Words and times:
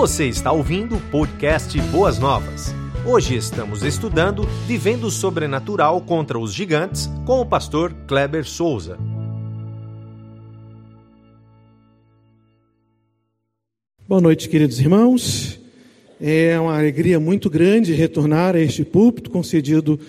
Você 0.00 0.26
está 0.26 0.50
ouvindo 0.50 0.96
o 0.96 1.10
podcast 1.10 1.78
Boas 1.92 2.18
Novas. 2.18 2.68
Hoje 3.06 3.36
estamos 3.36 3.82
estudando 3.82 4.44
Vivendo 4.66 5.04
o 5.04 5.10
Sobrenatural 5.10 6.00
contra 6.00 6.38
os 6.38 6.54
Gigantes 6.54 7.06
com 7.26 7.38
o 7.40 7.44
pastor 7.44 7.92
Kleber 8.08 8.46
Souza. 8.46 8.98
Boa 14.08 14.22
noite, 14.22 14.48
queridos 14.48 14.80
irmãos. 14.80 15.60
É 16.18 16.58
uma 16.58 16.78
alegria 16.78 17.20
muito 17.20 17.50
grande 17.50 17.92
retornar 17.92 18.56
a 18.56 18.60
este 18.60 18.86
púlpito 18.86 19.28
concedido 19.30 20.00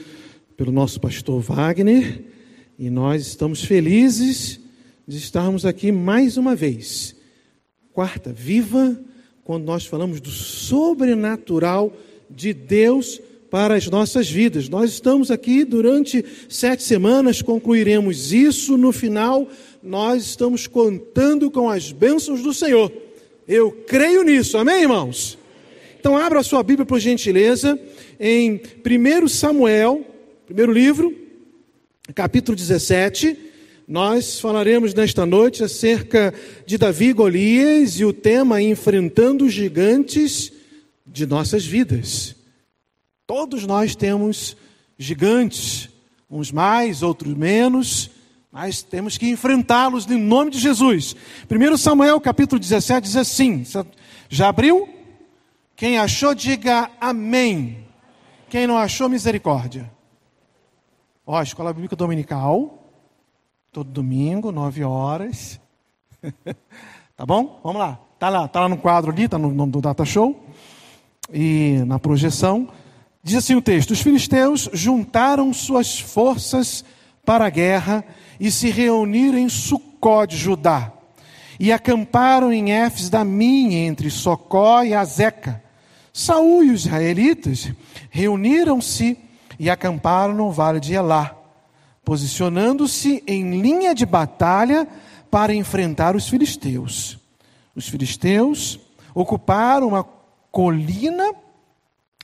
pelo 0.56 0.72
nosso 0.72 1.02
pastor 1.02 1.42
Wagner 1.42 2.24
e 2.80 2.90
nós 2.90 3.28
estamos 3.28 3.62
felizes 3.62 4.58
de 5.06 5.18
estarmos 5.18 5.66
aqui 5.66 5.92
mais 5.92 6.38
uma 6.38 6.56
vez. 6.56 7.14
Quarta 7.92 8.32
viva, 8.32 8.98
quando 9.52 9.66
nós 9.66 9.86
falamos 9.86 10.22
do 10.22 10.30
sobrenatural 10.30 11.92
de 12.30 12.54
Deus 12.54 13.20
para 13.50 13.76
as 13.76 13.86
nossas 13.88 14.30
vidas. 14.30 14.70
Nós 14.70 14.92
estamos 14.92 15.30
aqui 15.30 15.66
durante 15.66 16.24
sete 16.48 16.84
semanas, 16.84 17.42
concluiremos 17.42 18.32
isso. 18.32 18.78
No 18.78 18.94
final, 18.94 19.46
nós 19.84 20.24
estamos 20.24 20.68
contando 20.68 21.52
com 21.52 21.70
as 21.70 21.92
bênçãos 21.92 22.42
do 22.42 22.54
Senhor. 22.54 22.94
Eu 23.46 23.74
creio 23.86 24.24
nisso, 24.24 24.58
amém, 24.58 24.84
irmãos? 24.84 25.38
Então, 26.00 26.16
abra 26.16 26.40
a 26.40 26.44
sua 26.44 26.64
Bíblia, 26.64 26.86
por 26.86 27.02
gentileza, 27.02 27.78
em 28.18 28.62
1 28.86 29.28
Samuel, 29.28 30.06
primeiro 30.46 30.72
livro, 30.72 31.14
capítulo 32.16 32.56
17. 32.56 33.38
Nós 33.92 34.40
falaremos 34.40 34.94
nesta 34.94 35.26
noite 35.26 35.66
acerca 35.66 36.34
de 36.66 36.78
Davi 36.78 37.08
e 37.08 37.14
Golias 37.14 38.00
e 38.00 38.06
o 38.06 38.14
tema 38.14 38.62
enfrentando 38.62 39.44
os 39.44 39.52
gigantes 39.52 40.50
de 41.06 41.26
nossas 41.26 41.66
vidas. 41.66 42.34
Todos 43.28 43.68
nós 43.68 43.94
temos 43.94 44.56
gigantes, 44.98 45.90
uns 46.30 46.54
mais, 46.54 47.04
outros 47.04 47.34
menos, 47.34 48.10
mas 48.50 48.82
temos 48.82 49.18
que 49.18 49.28
enfrentá-los 49.28 50.10
em 50.10 50.18
nome 50.18 50.52
de 50.52 50.60
Jesus. 50.60 51.14
1 51.52 51.76
Samuel 51.76 52.22
capítulo 52.22 52.62
17 52.62 53.04
diz 53.04 53.18
assim: 53.18 53.66
já 54.30 54.48
abriu? 54.48 54.88
Quem 55.76 55.98
achou, 55.98 56.34
diga 56.34 56.90
amém. 57.02 57.86
Quem 58.50 58.66
não 58.66 58.78
achou, 58.78 59.10
misericórdia. 59.10 59.92
Ó, 61.28 61.42
escola 61.42 61.74
bíblica 61.74 61.98
dominical, 61.98 62.81
todo 63.72 63.90
domingo, 63.90 64.52
nove 64.52 64.84
horas. 64.84 65.58
tá 67.16 67.26
bom? 67.26 67.62
Vamos 67.64 67.80
lá. 67.80 67.98
Tá 68.20 68.28
lá, 68.28 68.46
tá 68.46 68.60
lá 68.60 68.70
no 68.70 68.78
quadro 68.78 69.12
ali, 69.12 69.30
tá 69.30 69.38
no, 69.38 69.50
no, 69.50 69.66
no 69.66 69.82
data 69.82 70.04
show 70.04 70.46
e 71.32 71.82
na 71.88 71.98
projeção. 71.98 72.68
Diz 73.24 73.38
assim 73.38 73.56
o 73.56 73.62
texto: 73.62 73.92
Os 73.92 74.02
filisteus 74.02 74.70
juntaram 74.74 75.54
suas 75.54 75.98
forças 75.98 76.84
para 77.26 77.46
a 77.46 77.50
guerra 77.50 78.04
e 78.38 78.52
se 78.52 78.70
reuniram 78.70 79.38
em 79.38 79.48
Sucó 79.48 80.26
de 80.26 80.36
Judá. 80.36 80.92
E 81.58 81.72
acamparam 81.72 82.52
em 82.52 82.74
Éfes 82.74 83.10
da 83.10 83.24
Minha, 83.24 83.88
entre 83.88 84.10
Socó 84.10 84.84
e 84.84 84.94
Azeca. 84.94 85.64
Saúl 86.12 86.66
e 86.66 86.72
os 86.72 86.86
israelitas 86.86 87.72
reuniram-se 88.10 89.18
e 89.58 89.70
acamparam 89.70 90.34
no 90.34 90.52
vale 90.52 90.82
de 90.82 90.94
Elá, 90.94 91.41
posicionando-se 92.04 93.24
em 93.28 93.62
linha 93.62 93.94
de 93.94 94.06
batalha 94.06 94.88
para 95.30 95.54
enfrentar 95.54 96.16
os 96.16 96.28
filisteus. 96.28 97.18
Os 97.76 97.88
filisteus 97.88 98.80
ocuparam 99.14 99.90
uma 99.90 100.06
colina 100.52 101.34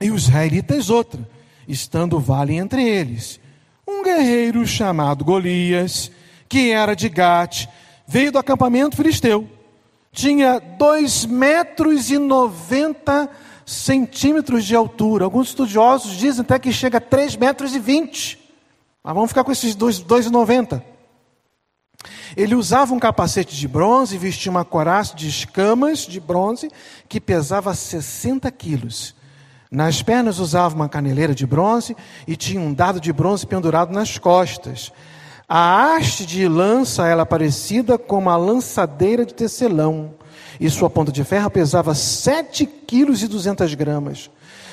e 0.02 0.12
os 0.12 0.24
israelitas 0.24 0.90
outra, 0.90 1.28
estando 1.68 2.18
o 2.18 2.20
vale 2.20 2.56
entre 2.56 2.84
eles 2.84 3.40
um 3.88 4.04
guerreiro 4.04 4.68
chamado 4.68 5.24
Golias, 5.24 6.12
que 6.50 6.72
era 6.72 6.94
de 6.94 7.08
Gate, 7.08 7.68
veio 8.06 8.32
do 8.34 8.38
acampamento 8.38 8.98
filisteu. 8.98 9.48
Tinha 10.12 10.60
dois 10.60 11.26
metros 11.26 12.10
e 12.10 12.18
noventa 12.18 13.30
centímetros 13.66 14.66
de 14.66 14.76
altura. 14.76 15.24
Alguns 15.26 15.50
estudiosos 15.50 16.18
dizem 16.18 16.42
até 16.42 16.60
que 16.60 16.74
chega 16.74 16.98
a 16.98 17.02
três 17.02 17.36
metros 17.36 17.74
e 17.76 17.80
vinte. 17.80 18.38
Mas 19.08 19.16
vamos 19.16 19.30
ficar 19.30 19.46
com 19.46 19.54
esses 19.54 19.74
dois, 19.74 20.00
dois 20.00 20.26
e 20.26 20.30
noventa. 20.30 20.84
Ele 22.36 22.56
usava 22.56 22.94
um 22.94 23.00
capacete 23.00 23.56
de 23.56 23.66
bronze 23.66 24.14
e 24.14 24.18
vestia 24.18 24.52
uma 24.52 24.66
coraça 24.66 25.16
de 25.16 25.30
escamas 25.30 26.00
de 26.00 26.20
bronze 26.20 26.70
que 27.08 27.22
pesava 27.22 27.74
60 27.74 28.52
quilos. 28.52 29.16
Nas 29.72 30.02
pernas 30.02 30.40
usava 30.40 30.76
uma 30.76 30.90
caneleira 30.90 31.34
de 31.34 31.48
bronze 31.48 31.96
e 32.28 32.36
tinha 32.36 32.60
um 32.60 32.74
dado 32.74 33.00
de 33.00 33.14
bronze 33.14 33.48
pendurado 33.48 33.94
nas 33.94 34.18
costas. 34.18 34.92
A 35.48 35.96
haste 35.96 36.26
de 36.26 36.46
lança 36.46 37.08
era 37.08 37.26
parecida 37.26 37.98
com 37.98 38.18
uma 38.18 38.36
lançadeira 38.36 39.26
de 39.26 39.34
tecelão, 39.34 40.16
e 40.60 40.70
sua 40.70 40.90
ponta 40.90 41.14
de 41.14 41.24
ferro 41.24 41.50
pesava 41.50 41.96
sete 41.96 42.66
quilos 42.66 43.24
e 43.24 43.28
duzentas 43.30 43.74
gramas. 43.74 44.30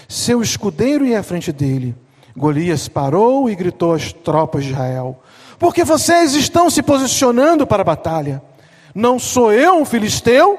Seu 0.08 0.42
escudeiro 0.42 1.06
ia 1.06 1.20
à 1.20 1.22
frente 1.22 1.52
dele. 1.52 1.94
Golias 2.36 2.88
parou 2.88 3.48
e 3.48 3.54
gritou 3.54 3.94
às 3.94 4.12
tropas 4.12 4.64
de 4.64 4.70
Israel: 4.70 5.20
Porque 5.58 5.84
vocês 5.84 6.34
estão 6.34 6.68
se 6.68 6.82
posicionando 6.82 7.66
para 7.66 7.82
a 7.82 7.84
batalha? 7.84 8.42
Não 8.94 9.18
sou 9.18 9.52
eu 9.52 9.76
um 9.76 9.84
filisteu? 9.84 10.58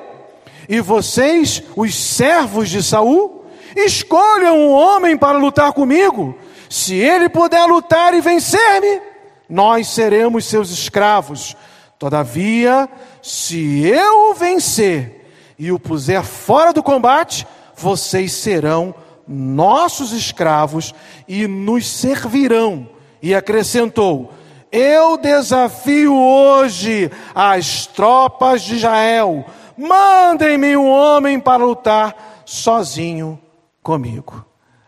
E 0.67 0.79
vocês, 0.79 1.61
os 1.75 1.95
servos 1.95 2.69
de 2.69 2.81
Saul? 2.81 3.45
Escolham 3.75 4.57
um 4.57 4.71
homem 4.71 5.17
para 5.17 5.37
lutar 5.37 5.73
comigo. 5.73 6.35
Se 6.69 6.95
ele 6.95 7.29
puder 7.29 7.65
lutar 7.65 8.13
e 8.13 8.21
vencer-me, 8.21 9.01
nós 9.49 9.87
seremos 9.87 10.45
seus 10.45 10.71
escravos. 10.71 11.55
Todavia, 11.99 12.89
se 13.21 13.85
eu 13.85 14.31
o 14.31 14.33
vencer 14.33 15.29
e 15.57 15.71
o 15.71 15.79
puser 15.79 16.23
fora 16.23 16.73
do 16.73 16.81
combate, 16.81 17.45
vocês 17.75 18.31
serão 18.33 18.93
nossos 19.27 20.11
escravos 20.11 20.93
e 21.27 21.47
nos 21.47 21.87
servirão. 21.87 22.89
E 23.21 23.33
acrescentou: 23.33 24.31
Eu 24.71 25.17
desafio 25.17 26.15
hoje 26.15 27.11
as 27.33 27.85
tropas 27.87 28.61
de 28.61 28.75
Israel. 28.75 29.45
Mandem-me 29.77 30.77
um 30.77 30.89
homem 30.89 31.39
para 31.39 31.63
lutar 31.63 32.43
sozinho 32.45 33.39
comigo. 33.81 34.45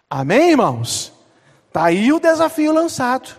Amém, 0.09 0.51
irmãos? 0.51 1.11
Está 1.67 1.85
aí 1.85 2.13
o 2.13 2.19
desafio 2.19 2.71
lançado. 2.71 3.29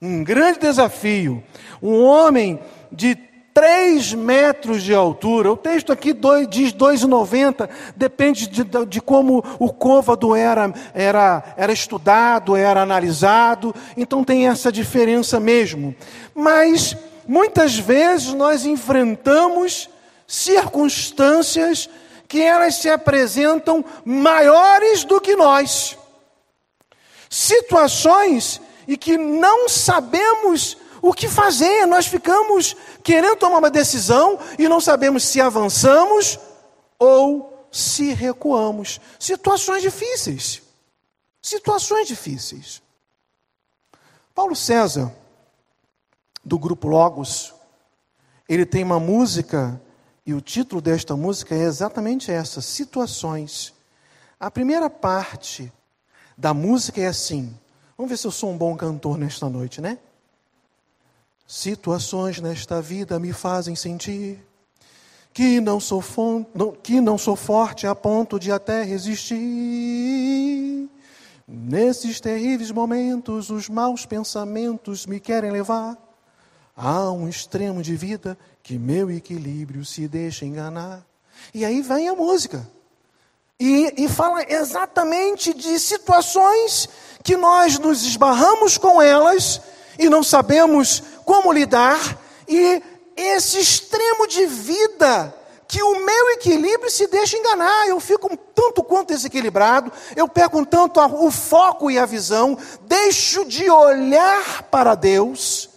Um 0.00 0.24
grande 0.24 0.58
desafio. 0.58 1.42
Um 1.82 2.02
homem 2.02 2.60
de 2.90 3.14
3 3.58 4.14
metros 4.14 4.84
de 4.84 4.94
altura. 4.94 5.50
O 5.50 5.56
texto 5.56 5.92
aqui 5.92 6.12
dois, 6.12 6.46
diz 6.48 6.72
2,90. 6.72 7.68
Depende 7.96 8.46
de, 8.46 8.62
de, 8.86 9.00
como 9.00 9.44
o 9.58 9.72
côvado 9.72 10.32
era, 10.32 10.72
era, 10.94 11.42
era 11.56 11.72
estudado, 11.72 12.54
era 12.54 12.82
analisado. 12.82 13.74
Então 13.96 14.22
tem 14.22 14.46
essa 14.46 14.70
diferença 14.70 15.40
mesmo. 15.40 15.92
Mas 16.32 16.96
muitas 17.26 17.76
vezes 17.76 18.32
nós 18.32 18.64
enfrentamos 18.64 19.90
circunstâncias 20.24 21.90
que 22.28 22.40
elas 22.40 22.76
se 22.76 22.88
apresentam 22.88 23.84
maiores 24.04 25.02
do 25.02 25.20
que 25.20 25.34
nós. 25.34 25.98
Situações 27.28 28.60
e 28.86 28.96
que 28.96 29.18
não 29.18 29.68
sabemos 29.68 30.76
o 31.00 31.12
que 31.12 31.28
fazer, 31.28 31.86
nós 31.86 32.06
ficamos 32.06 32.76
querendo 33.02 33.36
tomar 33.36 33.58
uma 33.58 33.70
decisão 33.70 34.38
e 34.58 34.68
não 34.68 34.80
sabemos 34.80 35.24
se 35.24 35.40
avançamos 35.40 36.38
ou 36.98 37.68
se 37.70 38.12
recuamos. 38.12 39.00
Situações 39.18 39.82
difíceis. 39.82 40.62
Situações 41.40 42.08
difíceis. 42.08 42.82
Paulo 44.34 44.54
César, 44.54 45.12
do 46.44 46.58
grupo 46.58 46.88
Logos, 46.88 47.54
ele 48.48 48.64
tem 48.64 48.82
uma 48.82 49.00
música 49.00 49.80
e 50.24 50.34
o 50.34 50.40
título 50.40 50.80
desta 50.80 51.16
música 51.16 51.54
é 51.54 51.62
exatamente 51.62 52.30
essa: 52.30 52.60
Situações. 52.60 53.74
A 54.38 54.50
primeira 54.50 54.88
parte 54.88 55.72
da 56.36 56.54
música 56.54 57.00
é 57.00 57.06
assim. 57.06 57.58
Vamos 57.96 58.10
ver 58.10 58.16
se 58.16 58.26
eu 58.26 58.30
sou 58.30 58.50
um 58.50 58.56
bom 58.56 58.76
cantor 58.76 59.18
nesta 59.18 59.48
noite, 59.48 59.80
né? 59.80 59.98
Situações 61.50 62.40
nesta 62.42 62.82
vida 62.82 63.18
me 63.18 63.32
fazem 63.32 63.74
sentir 63.74 64.38
que 65.32 65.62
não 65.62 65.80
sou, 65.80 66.04
que 66.82 67.00
não 67.00 67.16
sou 67.16 67.34
forte 67.34 67.86
a 67.86 67.94
ponto 67.94 68.38
de 68.38 68.52
até 68.52 68.82
resistir. 68.82 69.38
Nesses 71.48 72.20
terríveis 72.20 72.70
momentos, 72.70 73.48
os 73.48 73.66
maus 73.66 74.04
pensamentos 74.04 75.06
me 75.06 75.18
querem 75.18 75.50
levar 75.50 75.96
a 76.76 77.10
um 77.10 77.26
extremo 77.26 77.80
de 77.80 77.96
vida 77.96 78.36
que 78.62 78.78
meu 78.78 79.10
equilíbrio 79.10 79.86
se 79.86 80.06
deixa 80.06 80.44
enganar. 80.44 81.02
E 81.54 81.64
aí 81.64 81.80
vem 81.80 82.10
a 82.10 82.14
música. 82.14 82.68
E, 83.58 84.04
e 84.04 84.06
fala 84.06 84.44
exatamente 84.46 85.54
de 85.54 85.78
situações 85.78 86.90
que 87.24 87.38
nós 87.38 87.78
nos 87.78 88.04
esbarramos 88.04 88.76
com 88.76 89.00
elas 89.00 89.62
e 89.98 90.08
não 90.08 90.22
sabemos 90.22 91.02
como 91.28 91.52
lidar, 91.52 92.18
e 92.48 92.82
esse 93.14 93.58
extremo 93.58 94.26
de 94.26 94.46
vida 94.46 95.34
que 95.68 95.82
o 95.82 96.02
meu 96.02 96.30
equilíbrio 96.30 96.90
se 96.90 97.06
deixa 97.06 97.36
enganar, 97.36 97.86
eu 97.86 98.00
fico 98.00 98.32
um 98.32 98.36
tanto 98.36 98.82
quanto 98.82 99.08
desequilibrado, 99.08 99.92
eu 100.16 100.26
perco 100.26 100.60
um 100.60 100.64
tanto 100.64 100.98
o 100.98 101.30
foco 101.30 101.90
e 101.90 101.98
a 101.98 102.06
visão, 102.06 102.56
deixo 102.86 103.44
de 103.44 103.68
olhar 103.68 104.62
para 104.70 104.94
Deus 104.94 105.68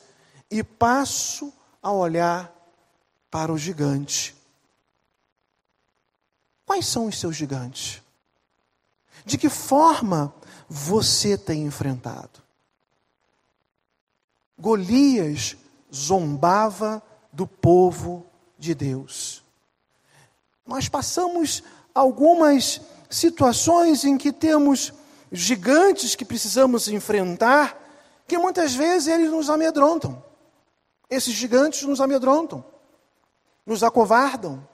e 0.49 0.63
passo 0.63 1.51
a 1.83 1.91
olhar 1.91 2.49
para 3.29 3.51
o 3.51 3.57
gigante. 3.57 4.33
Quais 6.65 6.87
são 6.87 7.07
os 7.07 7.19
seus 7.19 7.35
gigantes? 7.35 8.01
De 9.25 9.37
que 9.37 9.49
forma 9.49 10.33
você 10.69 11.37
tem 11.37 11.65
enfrentado? 11.65 12.41
Golias 14.61 15.57
zombava 15.91 17.01
do 17.33 17.47
povo 17.47 18.25
de 18.59 18.75
Deus. 18.75 19.43
Nós 20.65 20.87
passamos 20.87 21.63
algumas 21.93 22.79
situações 23.09 24.05
em 24.05 24.17
que 24.17 24.31
temos 24.31 24.93
gigantes 25.31 26.15
que 26.15 26.23
precisamos 26.23 26.87
enfrentar, 26.87 27.75
que 28.27 28.37
muitas 28.37 28.75
vezes 28.75 29.07
eles 29.07 29.31
nos 29.31 29.49
amedrontam. 29.49 30.23
Esses 31.09 31.33
gigantes 31.33 31.81
nos 31.81 31.99
amedrontam, 31.99 32.63
nos 33.65 33.83
acovardam, 33.83 34.65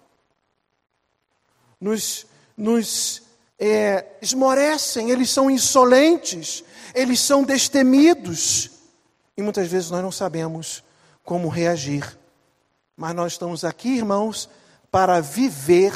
nos, 1.80 2.28
nos 2.57 3.24
é, 3.57 4.06
esmorecem, 4.22 5.10
eles 5.12 5.30
são 5.30 5.50
insolentes, 5.50 6.63
eles 6.94 7.22
são 7.22 7.44
destemidos. 7.44 8.76
E 9.38 9.42
muitas 9.44 9.68
vezes 9.68 9.92
nós 9.92 10.01
não 10.01 10.12
sabemos 10.12 10.84
como 11.24 11.48
reagir. 11.48 12.18
Mas 12.95 13.16
nós 13.16 13.34
estamos 13.34 13.63
aqui, 13.63 13.98
irmãos, 13.98 14.50
para 14.89 15.22
viver 15.22 15.94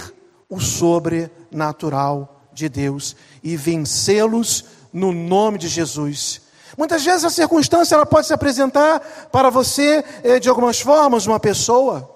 o 0.48 0.60
sobrenatural 0.60 2.44
de 2.54 2.70
Deus 2.70 3.16
e 3.42 3.58
vencê-los 3.58 4.66
no 4.94 5.12
nome 5.12 5.58
de 5.58 5.68
Jesus. 5.68 6.42
Muitas 6.78 7.04
vezes 7.04 7.26
a 7.26 7.30
circunstância 7.30 7.96
ela 7.96 8.06
pode 8.06 8.28
se 8.28 8.34
apresentar 8.34 9.00
para 9.32 9.50
você 9.50 10.06
eh, 10.24 10.40
de 10.40 10.48
algumas 10.48 10.80
formas, 10.80 11.26
uma 11.26 11.40
pessoa, 11.40 12.10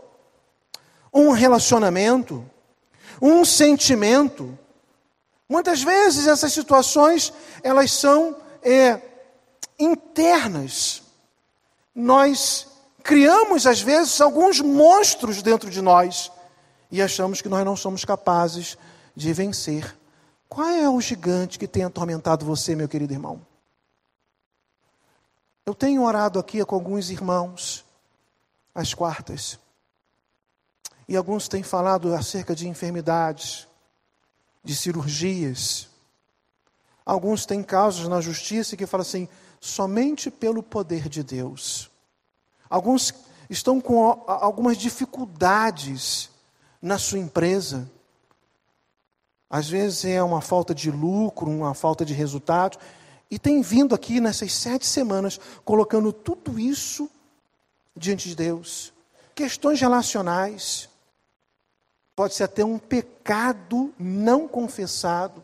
um 1.14 1.32
relacionamento, 1.32 2.46
um 3.22 3.44
sentimento. 3.44 4.58
Muitas 5.50 5.82
vezes 5.82 6.28
essas 6.28 6.54
situações 6.54 7.34
elas 7.64 7.92
são 7.92 8.36
é, 8.62 9.00
internas. 9.80 11.05
Nós 11.96 12.68
criamos 13.02 13.66
às 13.66 13.82
vezes 13.82 14.20
alguns 14.20 14.60
monstros 14.60 15.42
dentro 15.42 15.70
de 15.70 15.82
nós 15.82 16.30
e 16.92 17.02
achamos 17.02 17.42
que 17.42 17.48
nós 17.48 17.64
não 17.64 17.78
somos 17.78 18.04
capazes 18.04 18.78
de 19.16 19.32
vencer. 19.32 19.96
Qual 20.50 20.68
é 20.68 20.90
o 20.90 21.00
gigante 21.00 21.58
que 21.58 21.68
tem 21.68 21.84
atormentado 21.84 22.46
você, 22.46 22.76
meu 22.76 22.90
querido 22.90 23.14
irmão? 23.14 23.42
Eu 25.66 25.74
tenho 25.74 26.04
orado 26.04 26.38
aqui 26.38 26.64
com 26.66 26.76
alguns 26.76 27.10
irmãos 27.10 27.86
às 28.74 28.94
quartas. 28.94 29.58
E 31.08 31.16
alguns 31.16 31.48
têm 31.48 31.64
falado 31.64 32.14
acerca 32.14 32.56
de 32.56 32.68
enfermidades, 32.68 33.68
de 34.64 34.76
cirurgias. 34.76 35.88
Alguns 37.06 37.46
têm 37.46 37.64
casos 37.64 38.08
na 38.08 38.20
justiça 38.20 38.76
que 38.76 38.86
falam 38.86 39.02
assim: 39.02 39.30
somente 39.60 40.30
pelo 40.30 40.62
poder 40.62 41.10
de 41.10 41.24
Deus. 41.24 41.90
Alguns 42.70 43.14
estão 43.50 43.80
com 43.80 44.24
algumas 44.28 44.78
dificuldades 44.78 46.30
na 46.82 46.98
sua 46.98 47.20
empresa. 47.20 47.90
Às 49.50 49.70
vezes 49.70 50.06
é 50.06 50.22
uma 50.22 50.42
falta 50.42 50.74
de 50.74 50.90
lucro, 50.92 51.50
uma 51.50 51.74
falta 51.74 52.04
de 52.04 52.14
resultado. 52.14 52.78
E 53.30 53.40
tem 53.40 53.62
vindo 53.62 53.96
aqui 53.96 54.20
nessas 54.20 54.54
sete 54.54 54.86
semanas, 54.86 55.40
colocando 55.64 56.14
tudo 56.14 56.60
isso 56.60 57.10
diante 57.96 58.30
de 58.30 58.36
Deus. 58.36 58.94
Questões 59.34 59.80
relacionais. 59.80 60.90
Pode 62.16 62.34
ser 62.34 62.44
até 62.44 62.64
um 62.64 62.78
pecado 62.78 63.94
não 64.00 64.48
confessado 64.48 65.44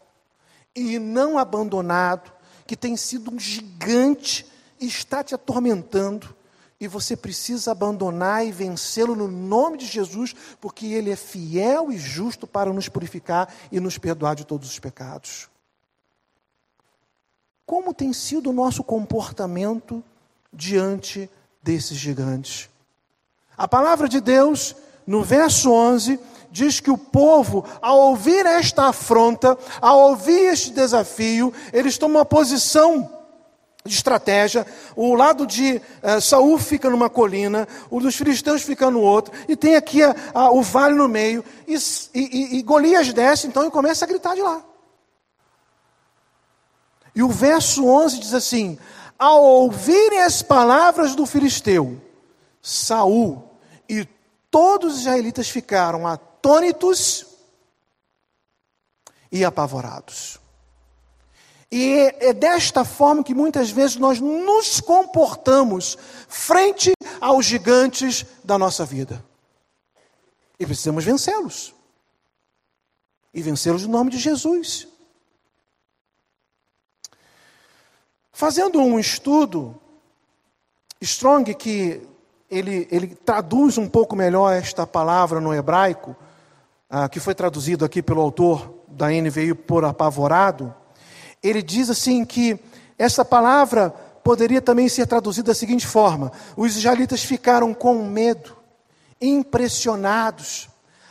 e 0.76 0.98
não 0.98 1.38
abandonado, 1.38 2.32
que 2.72 2.78
tem 2.78 2.96
sido 2.96 3.36
um 3.36 3.38
gigante 3.38 4.46
e 4.80 4.88
está 4.88 5.22
te 5.22 5.36
atormentando 5.36 6.34
e 6.80 6.88
você 6.88 7.18
precisa 7.18 7.72
abandonar 7.74 8.48
e 8.48 8.52
vencê-lo 8.54 9.14
no 9.14 9.28
nome 9.28 9.78
de 9.78 9.86
Jesus, 9.86 10.34
porque 10.62 10.86
ele 10.86 11.12
é 11.12 11.18
fiel 11.18 11.92
e 11.92 11.98
justo 11.98 12.48
para 12.48 12.72
nos 12.72 12.88
purificar 12.88 13.54
e 13.74 13.82
nos 13.82 13.98
perdoar 13.98 14.38
de 14.38 14.46
todos 14.46 14.70
os 14.70 14.80
pecados. 14.80 15.50
Como 17.66 17.94
tem 17.94 18.14
sido 18.14 18.52
o 18.52 18.54
nosso 18.54 18.86
comportamento 18.86 20.02
diante 20.54 21.30
desses 21.62 21.98
gigantes? 21.98 22.70
A 23.58 23.68
palavra 23.68 24.08
de 24.08 24.22
Deus, 24.22 24.78
no 25.06 25.26
verso 25.26 25.74
11, 25.74 26.18
diz 26.52 26.80
que 26.80 26.92
o 26.92 26.98
povo, 26.98 27.66
ao 27.82 27.98
ouvir 27.98 28.46
esta 28.46 28.88
afronta, 28.88 29.58
ao 29.80 30.10
ouvir 30.10 30.52
este 30.52 30.72
desafio, 30.72 31.54
eles 31.72 31.98
tomam 31.98 32.18
uma 32.18 32.26
posição 32.26 33.10
de 33.86 33.94
estratégia. 33.96 34.66
O 34.96 35.16
lado 35.16 35.48
de 35.48 35.82
uh, 36.04 36.22
Saul 36.22 36.58
fica 36.60 36.90
numa 36.90 37.10
colina, 37.10 37.68
o 37.90 38.00
dos 38.00 38.16
filisteus 38.16 38.62
fica 38.62 38.92
no 38.92 39.00
outro, 39.00 39.34
e 39.48 39.56
tem 39.56 39.76
aqui 39.76 40.04
a, 40.04 40.16
a, 40.34 40.52
o 40.52 40.62
vale 40.62 40.96
no 40.96 41.08
meio. 41.08 41.44
E, 41.68 41.76
e, 42.14 42.58
e 42.58 42.62
Golias 42.62 43.12
desce 43.14 43.48
então 43.48 43.66
e 43.66 43.72
começa 43.72 44.06
a 44.06 44.08
gritar 44.08 44.36
de 44.36 44.42
lá. 44.42 44.62
E 47.16 47.24
o 47.24 47.30
verso 47.30 47.86
11 47.86 48.20
diz 48.20 48.34
assim: 48.34 48.78
Ao 49.18 49.44
ouvirem 49.44 50.22
as 50.22 50.42
palavras 50.42 51.16
do 51.16 51.26
filisteu, 51.26 52.00
Saul 52.62 53.50
e 53.90 54.08
todos 54.50 54.94
os 54.94 55.00
israelitas 55.02 55.50
ficaram 55.50 56.08
atônitos 56.42 57.28
e 59.32 59.46
apavorados. 59.46 60.40
E 61.72 62.14
é 62.20 62.34
desta 62.34 62.84
forma 62.84 63.24
que 63.24 63.34
muitas 63.34 63.70
vezes 63.70 63.96
nós 63.96 64.20
nos 64.20 64.82
comportamos 64.82 65.98
frente 66.28 66.92
aos 67.22 67.46
gigantes 67.46 68.26
da 68.44 68.58
nossa 68.58 68.84
vida. 68.84 69.24
E 70.60 70.66
precisamos 70.66 71.06
vencê-los. 71.06 71.74
E 73.34 73.42
vencê-los 73.42 73.86
no 73.86 73.92
nome 73.94 74.10
de 74.10 74.18
Jesus. 74.18 74.88
Fazendo 78.34 78.80
um 78.80 79.00
estudo, 79.00 79.80
Strong, 81.00 81.54
que 81.54 82.02
ele, 82.50 82.86
ele 82.92 83.16
traduz 83.16 83.78
um 83.78 83.88
pouco 83.88 84.14
melhor 84.14 84.52
esta 84.52 84.86
palavra 84.86 85.40
no 85.40 85.54
hebraico, 85.54 86.18
ah, 86.92 87.08
que 87.08 87.22
foi 87.22 87.34
traduzido 87.34 87.86
aqui 87.86 88.02
pelo 88.02 88.20
autor 88.20 88.84
da 88.90 89.08
NVI 89.08 89.54
por 89.54 89.86
apavorado, 89.86 90.76
ele 91.42 91.62
diz 91.64 91.90
assim 91.90 92.26
que 92.26 92.60
essa 93.00 93.24
palavra 93.24 93.92
poderia 94.22 94.62
também 94.62 94.90
ser 94.90 95.08
traduzida 95.08 95.48
da 95.48 95.56
seguinte 95.56 95.88
forma: 95.88 96.34
os 96.58 96.76
israelitas 96.76 97.24
ficaram 97.24 97.74
com 97.74 98.04
medo, 98.04 98.58
impressionados, 99.22 100.68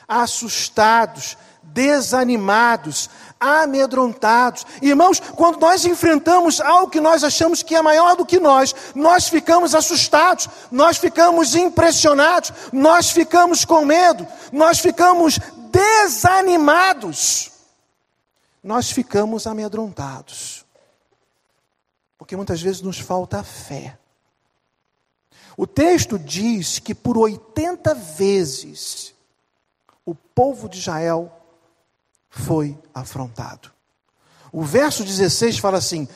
assustados, 0.07 1.39
desanimados, 1.63 3.09
amedrontados. 3.41 4.67
Irmãos, 4.83 5.19
quando 5.19 5.59
nós 5.59 5.87
enfrentamos 5.87 6.61
algo 6.61 6.91
que 6.91 7.01
nós 7.01 7.25
achamos 7.25 7.63
que 7.63 7.75
é 7.75 7.81
maior 7.81 8.17
do 8.17 8.27
que 8.27 8.39
nós, 8.39 8.75
nós 8.95 9.29
ficamos 9.29 9.75
assustados, 9.75 10.47
nós 10.71 10.99
ficamos 10.99 11.55
impressionados, 11.55 12.53
nós 12.71 13.11
ficamos 13.11 13.65
com 13.65 13.85
medo, 13.85 14.27
nós 14.53 14.79
ficamos 14.79 15.41
desanimados 15.71 17.51
nós 18.63 18.91
ficamos 18.91 19.47
amedrontados. 19.47 20.65
Porque 22.19 22.37
muitas 22.37 22.61
vezes 22.61 22.83
nos 22.83 22.99
falta 22.99 23.43
fé. 23.43 23.99
O 25.57 25.67
texto 25.67 26.19
diz 26.19 26.79
que 26.79 26.95
por 26.95 27.17
80 27.17 27.95
vezes 27.95 29.15
o 30.05 30.15
povo 30.15 30.69
de 30.69 30.79
Israel 30.79 31.33
foi 32.29 32.79
afrontado. 32.95 33.71
O 34.53 34.63
verso 34.63 35.05
16 35.05 35.59
fala 35.59 35.79
assim: 35.79 36.09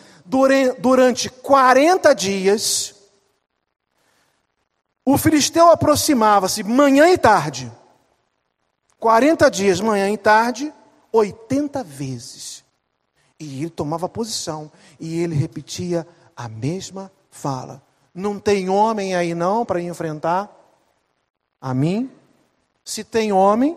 durante 0.78 1.28
40 1.28 2.14
dias, 2.14 2.94
o 5.04 5.16
filisteu 5.18 5.70
aproximava-se 5.70 6.62
manhã 6.62 7.08
e 7.08 7.18
tarde. 7.18 7.70
40 9.04 9.50
dias, 9.50 9.82
manhã 9.82 10.10
e 10.10 10.16
tarde, 10.16 10.72
80 11.12 11.84
vezes. 11.84 12.64
E 13.38 13.60
ele 13.60 13.68
tomava 13.68 14.08
posição 14.08 14.72
e 14.98 15.20
ele 15.20 15.34
repetia 15.34 16.06
a 16.34 16.48
mesma 16.48 17.12
fala. 17.30 17.82
Não 18.14 18.38
tem 18.38 18.70
homem 18.70 19.14
aí 19.14 19.34
não 19.34 19.66
para 19.66 19.82
enfrentar 19.82 20.50
a 21.60 21.74
mim? 21.74 22.10
Se 22.82 23.04
tem 23.04 23.30
homem, 23.30 23.76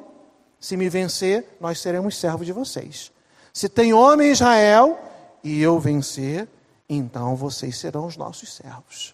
se 0.62 0.78
me 0.78 0.88
vencer, 0.88 1.58
nós 1.60 1.82
seremos 1.82 2.18
servos 2.18 2.46
de 2.46 2.54
vocês. 2.54 3.12
Se 3.52 3.68
tem 3.68 3.94
homem 3.94 4.30
em 4.30 4.32
Israel 4.32 4.98
e 5.44 5.62
eu 5.62 5.78
vencer, 5.78 6.48
então 6.88 7.36
vocês 7.36 7.78
serão 7.78 8.06
os 8.06 8.16
nossos 8.16 8.54
servos. 8.54 9.14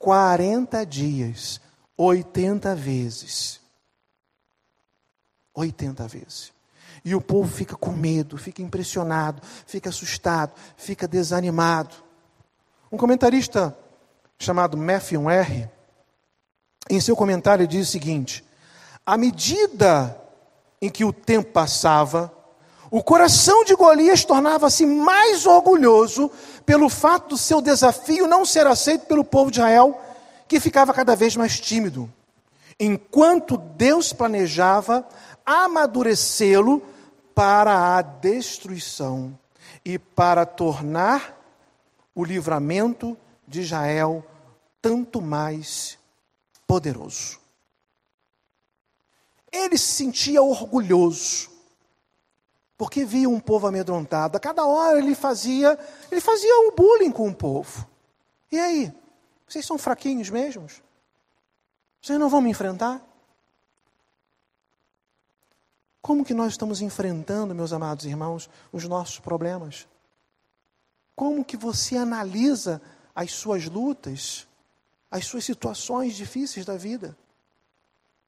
40 0.00 0.84
dias, 0.84 1.60
80 1.96 2.74
vezes. 2.74 3.59
80 5.60 6.06
vezes. 6.08 6.52
E 7.04 7.14
o 7.14 7.20
povo 7.20 7.50
fica 7.50 7.76
com 7.76 7.92
medo, 7.92 8.36
fica 8.36 8.60
impressionado, 8.60 9.42
fica 9.66 9.88
assustado, 9.88 10.52
fica 10.76 11.08
desanimado. 11.08 11.94
Um 12.92 12.96
comentarista 12.96 13.76
chamado 14.38 14.76
Matthew 14.76 15.30
R., 15.30 15.68
em 16.88 17.00
seu 17.00 17.14
comentário, 17.14 17.66
diz 17.66 17.88
o 17.88 17.92
seguinte: 17.92 18.44
à 19.06 19.16
medida 19.16 20.20
em 20.80 20.90
que 20.90 21.04
o 21.04 21.12
tempo 21.12 21.52
passava, 21.52 22.32
o 22.90 23.02
coração 23.02 23.64
de 23.64 23.74
Golias 23.74 24.24
tornava-se 24.24 24.84
mais 24.84 25.46
orgulhoso 25.46 26.30
pelo 26.66 26.88
fato 26.88 27.30
do 27.30 27.38
seu 27.38 27.60
desafio 27.60 28.26
não 28.26 28.44
ser 28.44 28.66
aceito 28.66 29.06
pelo 29.06 29.24
povo 29.24 29.50
de 29.50 29.60
Israel, 29.60 30.00
que 30.48 30.58
ficava 30.58 30.92
cada 30.92 31.14
vez 31.14 31.36
mais 31.36 31.60
tímido. 31.60 32.12
Enquanto 32.78 33.56
Deus 33.56 34.12
planejava 34.12 35.06
amadurecê-lo 35.50 36.80
para 37.34 37.96
a 37.96 38.02
destruição 38.02 39.36
e 39.84 39.98
para 39.98 40.46
tornar 40.46 41.36
o 42.14 42.24
livramento 42.24 43.16
de 43.48 43.60
Israel 43.60 44.24
tanto 44.80 45.20
mais 45.20 45.98
poderoso. 46.68 47.40
Ele 49.50 49.76
se 49.76 49.88
sentia 49.88 50.40
orgulhoso, 50.40 51.50
porque 52.78 53.04
via 53.04 53.28
um 53.28 53.40
povo 53.40 53.66
amedrontado. 53.66 54.36
A 54.36 54.40
cada 54.40 54.64
hora 54.64 54.98
ele 54.98 55.16
fazia, 55.16 55.76
ele 56.12 56.20
fazia 56.20 56.60
um 56.60 56.70
bullying 56.76 57.10
com 57.10 57.28
o 57.28 57.34
povo. 57.34 57.84
E 58.52 58.58
aí? 58.58 58.92
Vocês 59.48 59.66
são 59.66 59.76
fraquinhos 59.76 60.30
mesmos? 60.30 60.80
Vocês 62.00 62.20
não 62.20 62.28
vão 62.28 62.40
me 62.40 62.50
enfrentar? 62.50 63.04
Como 66.02 66.24
que 66.24 66.34
nós 66.34 66.52
estamos 66.52 66.80
enfrentando, 66.80 67.54
meus 67.54 67.72
amados 67.72 68.06
irmãos, 68.06 68.48
os 68.72 68.84
nossos 68.84 69.18
problemas? 69.18 69.86
Como 71.14 71.44
que 71.44 71.56
você 71.56 71.96
analisa 71.96 72.80
as 73.14 73.32
suas 73.32 73.66
lutas, 73.66 74.46
as 75.10 75.26
suas 75.26 75.44
situações 75.44 76.14
difíceis 76.14 76.64
da 76.64 76.76
vida? 76.76 77.16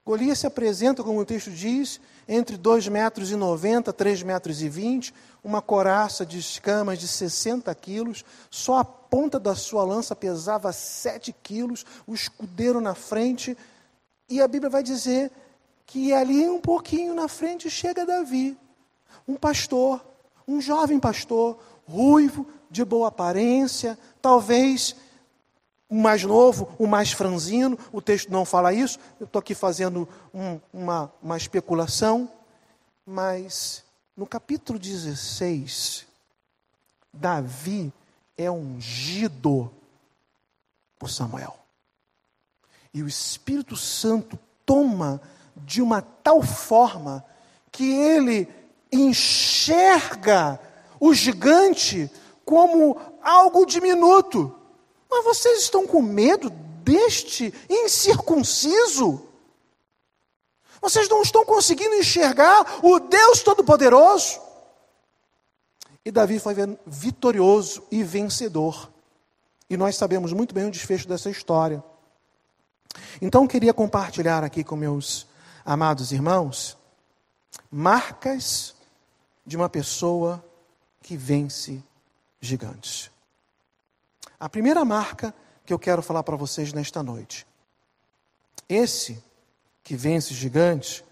Golias 0.04 0.40
se 0.40 0.46
apresenta, 0.46 1.02
como 1.02 1.20
o 1.20 1.24
texto 1.24 1.50
diz, 1.50 2.00
entre 2.26 2.56
2 2.56 2.88
metros 2.88 3.30
e 3.30 3.36
90, 3.36 3.92
3 3.92 4.22
metros 4.24 4.60
e 4.60 4.68
20, 4.68 5.14
uma 5.44 5.62
coraça 5.62 6.26
de 6.26 6.38
escamas 6.38 6.98
de 6.98 7.06
60 7.06 7.72
quilos, 7.76 8.24
só 8.50 8.78
a 8.78 8.84
ponta 8.84 9.38
da 9.38 9.54
sua 9.54 9.84
lança 9.84 10.16
pesava 10.16 10.72
7 10.72 11.32
quilos, 11.40 11.86
o 12.04 12.14
escudeiro 12.14 12.80
na 12.80 12.94
frente, 12.94 13.56
e 14.28 14.40
a 14.42 14.48
Bíblia 14.48 14.68
vai 14.68 14.82
dizer 14.82 15.30
que 15.86 16.12
ali 16.12 16.48
um 16.48 16.60
pouquinho 16.60 17.14
na 17.14 17.28
frente 17.28 17.70
chega 17.70 18.06
Davi, 18.06 18.56
um 19.26 19.36
pastor, 19.36 20.04
um 20.46 20.60
jovem 20.60 20.98
pastor, 20.98 21.58
ruivo, 21.86 22.46
de 22.70 22.84
boa 22.84 23.08
aparência, 23.08 23.98
talvez 24.20 24.96
o 25.88 25.94
mais 25.94 26.22
novo, 26.22 26.74
o 26.78 26.86
mais 26.86 27.12
franzino, 27.12 27.78
o 27.92 28.00
texto 28.00 28.32
não 28.32 28.46
fala 28.46 28.72
isso, 28.72 28.98
eu 29.20 29.26
estou 29.26 29.40
aqui 29.40 29.54
fazendo 29.54 30.08
um, 30.32 30.58
uma, 30.72 31.12
uma 31.22 31.36
especulação, 31.36 32.30
mas 33.04 33.84
no 34.16 34.26
capítulo 34.26 34.78
16, 34.78 36.06
Davi 37.12 37.92
é 38.38 38.50
ungido 38.50 39.70
por 40.98 41.10
Samuel. 41.10 41.58
E 42.94 43.02
o 43.02 43.08
Espírito 43.08 43.76
Santo 43.76 44.38
toma 44.64 45.20
de 45.56 45.82
uma 45.82 46.02
tal 46.02 46.42
forma 46.42 47.24
que 47.70 47.92
ele 47.92 48.48
enxerga 48.90 50.60
o 51.00 51.14
gigante 51.14 52.10
como 52.44 53.00
algo 53.22 53.64
diminuto. 53.64 54.54
Mas 55.10 55.24
vocês 55.24 55.60
estão 55.62 55.86
com 55.86 56.02
medo 56.02 56.50
deste 56.50 57.52
incircunciso? 57.68 59.26
Vocês 60.80 61.08
não 61.08 61.22
estão 61.22 61.44
conseguindo 61.44 61.94
enxergar 61.94 62.84
o 62.84 62.98
Deus 62.98 63.42
Todo-Poderoso? 63.42 64.40
E 66.04 66.10
Davi 66.10 66.40
foi 66.40 66.54
vitorioso 66.84 67.84
e 67.90 68.02
vencedor. 68.02 68.90
E 69.70 69.76
nós 69.76 69.96
sabemos 69.96 70.32
muito 70.32 70.52
bem 70.54 70.66
o 70.66 70.70
desfecho 70.70 71.06
dessa 71.08 71.30
história. 71.30 71.82
Então, 73.20 73.46
queria 73.46 73.72
compartilhar 73.72 74.42
aqui 74.42 74.64
com 74.64 74.76
meus 74.76 75.26
amados 75.64 76.12
irmãos 76.12 76.76
marcas 77.70 78.74
de 79.46 79.56
uma 79.56 79.68
pessoa 79.68 80.44
que 81.00 81.16
vence 81.16 81.82
gigantes. 82.40 83.10
A 84.38 84.48
primeira 84.48 84.84
marca 84.84 85.34
que 85.64 85.72
eu 85.72 85.78
quero 85.78 86.02
falar 86.02 86.22
para 86.22 86.36
vocês 86.36 86.72
nesta 86.72 87.02
noite. 87.02 87.46
Esse 88.68 89.22
que 89.82 89.96
vence 89.96 90.34
gigantes 90.34 91.04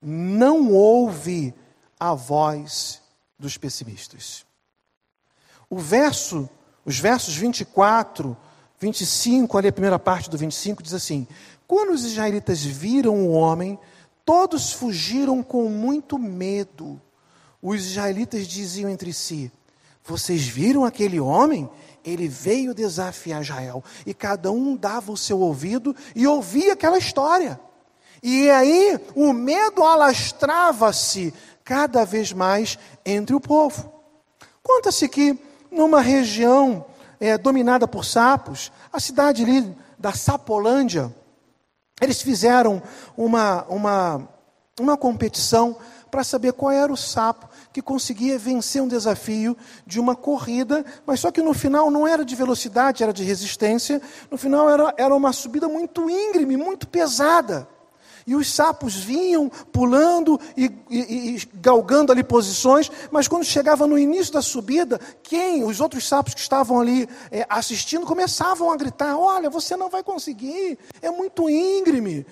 não 0.00 0.72
ouve 0.72 1.54
a 1.98 2.14
voz 2.14 3.00
dos 3.38 3.56
pessimistas. 3.56 4.44
O 5.70 5.78
verso, 5.78 6.48
os 6.84 6.98
versos 6.98 7.34
24, 7.34 8.36
25, 8.78 9.56
ali 9.56 9.68
a 9.68 9.72
primeira 9.72 9.98
parte 9.98 10.28
do 10.28 10.36
25 10.36 10.82
diz 10.82 10.92
assim: 10.92 11.26
Quando 11.66 11.92
os 11.92 12.04
israelitas 12.04 12.62
viram 12.62 13.26
o 13.26 13.30
homem, 13.30 13.78
todos 14.24 14.72
fugiram 14.72 15.42
com 15.42 15.68
muito 15.68 16.18
medo. 16.18 17.00
Os 17.60 17.84
israelitas 17.84 18.46
diziam 18.46 18.90
entre 18.90 19.12
si: 19.12 19.50
Vocês 20.04 20.46
viram 20.46 20.84
aquele 20.84 21.20
homem? 21.20 21.68
ele 22.04 22.28
veio 22.28 22.74
desafiar 22.74 23.42
Israel. 23.42 23.82
E 24.04 24.12
cada 24.12 24.50
um 24.50 24.76
dava 24.76 25.12
o 25.12 25.16
seu 25.16 25.40
ouvido 25.40 25.94
e 26.14 26.26
ouvia 26.26 26.72
aquela 26.72 26.98
história. 26.98 27.60
E 28.22 28.48
aí 28.50 29.00
o 29.14 29.32
medo 29.32 29.82
alastrava-se 29.82 31.34
cada 31.64 32.04
vez 32.04 32.32
mais 32.32 32.78
entre 33.04 33.34
o 33.34 33.40
povo. 33.40 33.92
Conta-se 34.62 35.08
que 35.08 35.38
numa 35.70 36.00
região 36.00 36.84
é, 37.18 37.36
dominada 37.38 37.88
por 37.88 38.04
sapos, 38.04 38.70
a 38.92 39.00
cidade 39.00 39.42
ali 39.42 39.76
da 39.98 40.12
Sapolândia, 40.12 41.14
eles 42.02 42.20
fizeram 42.20 42.82
uma, 43.16 43.64
uma, 43.64 44.28
uma 44.78 44.96
competição 44.96 45.76
para 46.10 46.22
saber 46.22 46.52
qual 46.52 46.70
era 46.70 46.92
o 46.92 46.96
sapo 46.96 47.48
que 47.72 47.80
conseguia 47.80 48.38
vencer 48.38 48.82
um 48.82 48.88
desafio 48.88 49.56
de 49.86 49.98
uma 49.98 50.14
corrida, 50.14 50.84
mas 51.06 51.20
só 51.20 51.30
que 51.30 51.40
no 51.40 51.54
final 51.54 51.90
não 51.90 52.06
era 52.06 52.22
de 52.22 52.36
velocidade, 52.36 53.02
era 53.02 53.14
de 53.14 53.24
resistência. 53.24 54.00
No 54.30 54.36
final 54.36 54.68
era, 54.68 54.94
era 54.98 55.14
uma 55.14 55.32
subida 55.32 55.68
muito 55.68 56.10
íngreme, 56.10 56.54
muito 56.56 56.86
pesada. 56.86 57.66
E 58.26 58.34
os 58.34 58.52
sapos 58.52 58.94
vinham 58.94 59.48
pulando 59.72 60.40
e, 60.56 60.70
e, 60.88 61.36
e, 61.36 61.48
galgando 61.54 62.12
ali 62.12 62.22
posições, 62.22 62.90
mas 63.10 63.26
quando 63.26 63.44
chegava 63.44 63.86
no 63.86 63.98
início 63.98 64.32
da 64.32 64.42
subida, 64.42 65.00
quem, 65.22 65.64
os 65.64 65.80
outros 65.80 66.06
sapos 66.06 66.34
que 66.34 66.40
estavam 66.40 66.80
ali 66.80 67.08
é, 67.30 67.46
assistindo, 67.48 68.06
começavam 68.06 68.70
a 68.70 68.76
gritar: 68.76 69.16
Olha, 69.16 69.50
você 69.50 69.76
não 69.76 69.88
vai 69.88 70.02
conseguir, 70.02 70.78
é 71.00 71.10
muito 71.10 71.48
íngreme, 71.48 72.26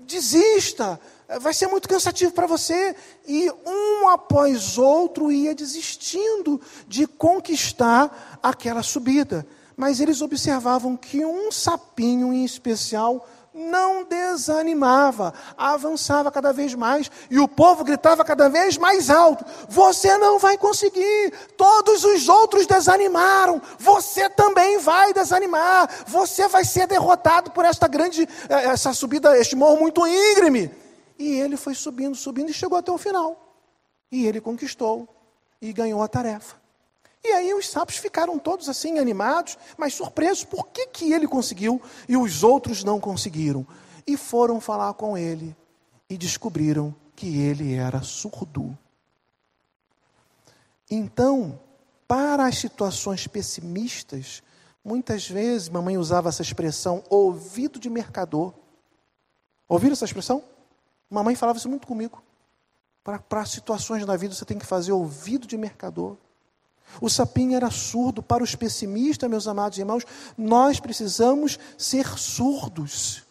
desista, 0.00 0.98
vai 1.40 1.52
ser 1.52 1.66
muito 1.66 1.88
cansativo 1.88 2.32
para 2.32 2.46
você. 2.46 2.94
E 3.26 3.50
um 3.66 4.08
após 4.08 4.78
outro 4.78 5.30
ia 5.30 5.54
desistindo 5.54 6.60
de 6.86 7.06
conquistar 7.06 8.38
aquela 8.42 8.82
subida. 8.82 9.46
Mas 9.76 10.00
eles 10.00 10.22
observavam 10.22 10.96
que 10.96 11.24
um 11.24 11.52
sapinho 11.52 12.32
em 12.32 12.44
especial 12.44 13.28
não 13.56 14.04
desanimava, 14.04 15.32
avançava 15.56 16.30
cada 16.30 16.52
vez 16.52 16.74
mais, 16.74 17.10
e 17.30 17.38
o 17.40 17.48
povo 17.48 17.82
gritava 17.82 18.24
cada 18.24 18.48
vez 18.48 18.76
mais 18.76 19.08
alto: 19.10 19.44
Você 19.68 20.16
não 20.18 20.38
vai 20.38 20.58
conseguir, 20.58 21.32
todos 21.56 22.04
os 22.04 22.28
outros 22.28 22.66
desanimaram, 22.66 23.60
você 23.78 24.28
também 24.28 24.78
vai 24.78 25.12
desanimar, 25.12 25.88
você 26.06 26.46
vai 26.46 26.64
ser 26.64 26.86
derrotado 26.86 27.50
por 27.50 27.64
esta 27.64 27.88
grande, 27.88 28.28
eh, 28.48 28.64
essa 28.66 28.92
subida, 28.92 29.38
este 29.38 29.56
morro 29.56 29.78
muito 29.78 30.06
íngreme. 30.06 30.70
E 31.18 31.40
ele 31.40 31.56
foi 31.56 31.74
subindo, 31.74 32.14
subindo 32.14 32.50
e 32.50 32.54
chegou 32.54 32.78
até 32.78 32.92
o 32.92 32.98
final. 32.98 33.42
E 34.12 34.26
ele 34.26 34.40
conquistou 34.40 35.08
e 35.60 35.72
ganhou 35.72 36.02
a 36.02 36.08
tarefa. 36.08 36.65
E 37.26 37.32
aí 37.32 37.52
os 37.52 37.68
sapos 37.68 37.96
ficaram 37.96 38.38
todos 38.38 38.68
assim 38.68 39.00
animados, 39.00 39.58
mas 39.76 39.94
surpresos 39.94 40.44
por 40.44 40.68
que, 40.68 40.86
que 40.86 41.12
ele 41.12 41.26
conseguiu 41.26 41.82
e 42.08 42.16
os 42.16 42.44
outros 42.44 42.84
não 42.84 43.00
conseguiram. 43.00 43.66
E 44.06 44.16
foram 44.16 44.60
falar 44.60 44.94
com 44.94 45.18
ele 45.18 45.56
e 46.08 46.16
descobriram 46.16 46.94
que 47.16 47.40
ele 47.40 47.74
era 47.74 48.00
surdo. 48.00 48.78
Então, 50.88 51.58
para 52.06 52.46
as 52.46 52.58
situações 52.58 53.26
pessimistas, 53.26 54.40
muitas 54.84 55.28
vezes 55.28 55.68
mamãe 55.68 55.98
usava 55.98 56.28
essa 56.28 56.42
expressão 56.42 57.02
ouvido 57.10 57.80
de 57.80 57.90
mercador. 57.90 58.54
Ouviram 59.68 59.94
essa 59.94 60.04
expressão? 60.04 60.44
Mamãe 61.10 61.34
falava 61.34 61.58
isso 61.58 61.68
muito 61.68 61.88
comigo. 61.88 62.22
Para, 63.02 63.44
situações 63.46 64.06
na 64.06 64.16
vida 64.16 64.32
você 64.32 64.44
tem 64.44 64.60
que 64.60 64.66
fazer 64.66 64.92
ouvido 64.92 65.44
de 65.44 65.56
mercador. 65.56 66.16
O 67.00 67.08
sapinho 67.10 67.56
era 67.56 67.70
surdo. 67.70 68.22
Para 68.22 68.42
os 68.42 68.54
pessimistas, 68.54 69.28
meus 69.28 69.46
amados 69.46 69.78
irmãos, 69.78 70.04
nós 70.36 70.80
precisamos 70.80 71.58
ser 71.76 72.06
surdos. 72.18 73.26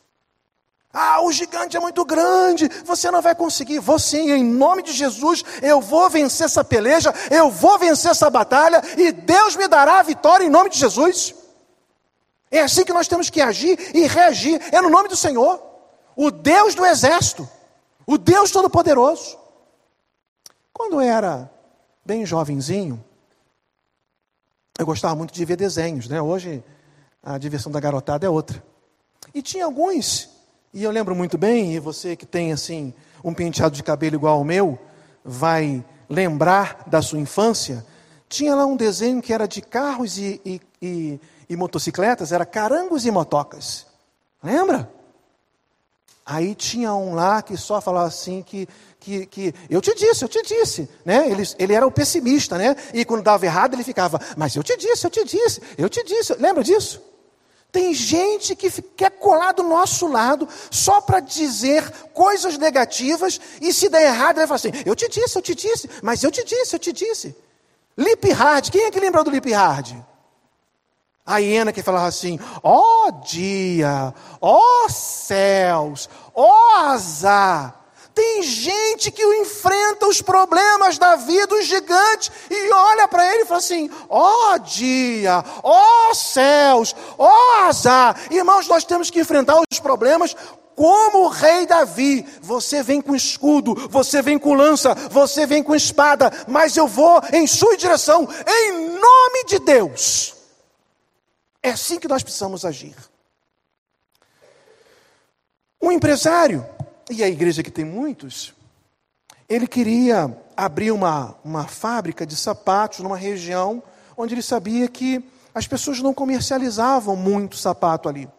Ah, 0.98 1.22
o 1.22 1.32
gigante 1.32 1.76
é 1.76 1.80
muito 1.80 2.06
grande, 2.06 2.70
você 2.86 3.12
não 3.12 3.22
vai 3.22 3.36
conseguir. 3.36 3.80
Vou 3.80 4.00
sim, 4.00 4.32
em 4.32 4.44
nome 4.46 4.82
de 4.82 4.94
Jesus, 4.94 5.44
eu 5.62 5.82
vou 5.82 6.10
vencer 6.10 6.46
essa 6.46 6.64
peleja, 6.64 7.14
eu 7.30 7.52
vou 7.52 7.78
vencer 7.78 8.12
essa 8.12 8.30
batalha 8.30 8.82
e 8.98 9.12
Deus 9.12 9.58
me 9.58 9.68
dará 9.68 10.00
a 10.00 10.04
vitória 10.04 10.46
em 10.46 10.50
nome 10.50 10.70
de 10.70 10.80
Jesus. 10.80 11.36
É 12.50 12.62
assim 12.62 12.86
que 12.86 12.94
nós 12.94 13.10
temos 13.10 13.30
que 13.30 13.42
agir 13.42 13.78
e 13.94 14.08
reagir, 14.08 14.62
é 14.72 14.80
no 14.80 14.90
nome 14.90 15.10
do 15.10 15.18
Senhor, 15.18 15.62
o 16.16 16.32
Deus 16.32 16.74
do 16.74 16.86
exército, 16.86 17.50
o 18.08 18.18
Deus 18.18 18.50
Todo-Poderoso. 18.52 19.38
Quando 20.72 20.94
eu 20.94 21.02
era 21.02 21.52
bem 22.06 22.26
jovenzinho, 22.26 23.04
eu 24.78 24.86
gostava 24.86 25.16
muito 25.16 25.34
de 25.34 25.46
ver 25.46 25.58
desenhos, 25.58 26.08
né? 26.08 26.22
Hoje 26.22 26.64
a 27.24 27.38
diversão 27.38 27.72
da 27.72 27.80
garotada 27.80 28.26
é 28.26 28.30
outra. 28.30 28.64
E 29.34 29.42
tinha 29.42 29.66
alguns 29.66 30.36
e 30.76 30.84
eu 30.84 30.92
lembro 30.92 31.16
muito 31.16 31.38
bem, 31.38 31.74
e 31.74 31.80
você 31.80 32.18
que 32.18 32.26
tem 32.26 32.52
assim 32.52 32.94
um 33.24 33.34
penteado 33.34 33.74
de 33.74 33.82
cabelo 33.82 34.18
igual 34.18 34.40
ao 34.40 34.44
meu, 34.44 34.78
vai 35.24 35.82
lembrar 36.10 36.84
da 36.86 37.02
sua 37.02 37.18
infância. 37.18 37.86
Tinha 38.28 38.54
lá 38.54 38.66
um 38.66 38.76
desenho 38.76 39.22
que 39.22 39.32
era 39.32 39.48
de 39.48 39.62
carros 39.62 40.18
e, 40.18 40.42
e, 40.46 40.62
e, 40.82 41.20
e 41.50 41.56
motocicletas, 41.56 42.34
era 42.34 42.46
carangos 42.46 43.06
e 43.06 43.12
motocas. 43.12 43.88
Lembra? 44.44 44.92
Aí 46.26 46.56
tinha 46.56 46.92
um 46.96 47.14
lá 47.14 47.44
que 47.44 47.56
só 47.56 47.80
falava 47.80 48.08
assim 48.08 48.42
que, 48.42 48.68
que, 49.00 49.28
que 49.28 49.54
eu 49.70 49.80
te 49.80 49.94
disse, 49.94 50.26
eu 50.26 50.28
te 50.28 50.42
disse, 50.42 50.90
né? 51.06 51.30
Ele, 51.30 51.44
ele 51.60 51.74
era 51.74 51.86
o 51.86 51.92
pessimista, 51.92 52.58
né? 52.58 52.76
E 52.94 53.06
quando 53.06 53.22
dava 53.22 53.46
errado 53.46 53.76
ele 53.76 53.84
ficava, 53.84 54.20
mas 54.36 54.56
eu 54.56 54.64
te 54.64 54.76
disse, 54.76 55.06
eu 55.06 55.12
te 55.12 55.24
disse, 55.24 55.62
eu 55.78 55.88
te 55.88 56.04
disse. 56.04 56.34
Lembra 56.34 56.64
disso? 56.64 57.00
Tem 57.72 57.94
gente 57.94 58.56
que 58.56 58.72
quer 58.82 59.12
colar 59.12 59.52
do 59.52 59.62
nosso 59.62 60.08
lado 60.08 60.48
só 60.72 61.00
para 61.02 61.20
dizer 61.20 61.88
coisas 62.14 62.58
negativas 62.58 63.40
e 63.62 63.72
se 63.72 63.88
der 63.90 64.04
errado, 64.04 64.38
ele 64.40 64.48
fala 64.48 64.56
assim: 64.56 64.72
Eu 64.86 64.96
te 64.96 65.10
disse, 65.10 65.38
eu 65.38 65.42
te 65.42 65.54
disse, 65.54 65.90
mas 66.02 66.24
eu 66.24 66.32
te 66.32 66.44
disse, 66.44 66.74
eu 66.74 66.80
te 66.80 66.92
disse. 66.92 67.36
Lip 67.98 68.32
Hard, 68.32 68.72
quem 68.72 68.86
é 68.86 68.92
que 68.92 69.00
lembra 69.00 69.24
do 69.24 69.30
Lip 69.30 69.52
Hard? 69.52 69.94
A 71.26 71.40
hiena 71.40 71.74
que 71.74 71.82
falava 71.82 72.06
assim: 72.06 72.40
Ó 72.62 73.08
oh, 73.08 73.12
dia, 73.24 74.14
ó 74.40 74.86
oh, 74.86 74.90
céus, 74.90 76.08
ó 76.36 76.44
oh, 76.44 76.76
azar. 76.92 77.82
Tem 78.14 78.44
gente 78.44 79.12
que 79.12 79.22
enfrenta 79.42 80.08
os 80.08 80.22
problemas 80.22 80.98
da 80.98 81.18
vida, 81.18 81.54
os 81.54 81.66
gigantes, 81.66 82.32
e 82.50 82.72
olha 82.72 83.08
para 83.10 83.30
ele 83.34 83.44
e 83.44 83.46
fala 83.46 83.58
assim: 83.58 83.90
ó 84.08 84.54
oh, 84.54 84.60
dia, 84.60 85.44
ó 85.62 86.12
oh, 86.12 86.16
céus, 86.16 86.96
ó 87.18 87.28
oh, 87.28 87.66
azar. 87.66 88.16
Irmãos, 88.32 88.68
nós 88.70 88.86
temos 88.86 89.10
que 89.10 89.20
enfrentar 89.20 89.60
os 89.70 89.80
problemas 89.80 90.34
como 90.76 91.26
o 91.26 91.28
rei 91.28 91.66
Davi. 91.66 92.26
Você 92.42 92.82
vem 92.84 93.02
com 93.02 93.14
escudo, 93.16 93.76
você 93.90 94.22
vem 94.22 94.38
com 94.38 94.54
lança, 94.54 94.96
você 95.10 95.46
vem 95.46 95.62
com 95.62 95.76
espada, 95.76 96.32
mas 96.48 96.78
eu 96.78 96.88
vou 96.88 97.22
em 97.34 97.46
sua 97.48 97.76
direção, 97.76 98.30
em 98.48 98.72
nome 98.72 99.44
de 99.48 99.60
Deus. 99.60 100.35
É 101.66 101.72
assim 101.72 102.00
que 102.00 102.08
nós 102.08 102.22
precisamos 102.22 102.64
agir. 102.64 102.96
Um 105.82 105.92
empresário 105.92 106.64
e 107.10 107.24
a 107.24 107.28
igreja 107.28 107.64
que 107.64 107.72
tem 107.72 107.84
muitos, 107.84 108.54
ele 109.50 109.66
queria 109.66 110.38
abrir 110.56 110.92
uma, 110.92 111.36
uma 111.44 111.68
fábrica 111.68 112.24
de 112.24 112.36
sapatos 112.36 113.00
numa 113.00 113.18
região 113.18 113.82
onde 114.16 114.36
ele 114.36 114.44
sabia 114.44 114.88
que 114.88 115.28
as 115.56 115.66
pessoas 115.66 116.00
não 116.02 116.14
comercializavam 116.14 117.16
muito 117.16 117.58
sapato 117.58 118.08
ali. 118.08 118.30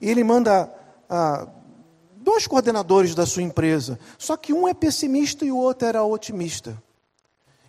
E 0.00 0.08
ele 0.08 0.24
manda 0.24 0.72
ah, 1.10 1.46
dois 2.16 2.46
coordenadores 2.46 3.14
da 3.14 3.26
sua 3.26 3.42
empresa, 3.42 4.00
só 4.16 4.34
que 4.34 4.54
um 4.54 4.66
é 4.66 4.72
pessimista 4.72 5.44
e 5.44 5.52
o 5.52 5.58
outro 5.58 5.86
era 5.86 6.02
otimista. 6.02 6.82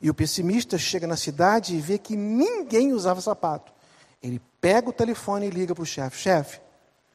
E 0.01 0.09
o 0.09 0.13
pessimista 0.13 0.77
chega 0.77 1.05
na 1.05 1.17
cidade 1.17 1.75
e 1.75 1.81
vê 1.81 1.97
que 1.97 2.15
ninguém 2.15 2.93
usava 2.93 3.19
sapato. 3.19 3.73
Ele 4.23 4.41
pega 4.61 4.89
o 4.89 4.93
telefone 4.93 5.47
e 5.47 5.49
liga 5.49 5.75
para 5.75 5.83
o 5.83 5.85
chefe: 5.85 6.17
chefe, 6.17 6.61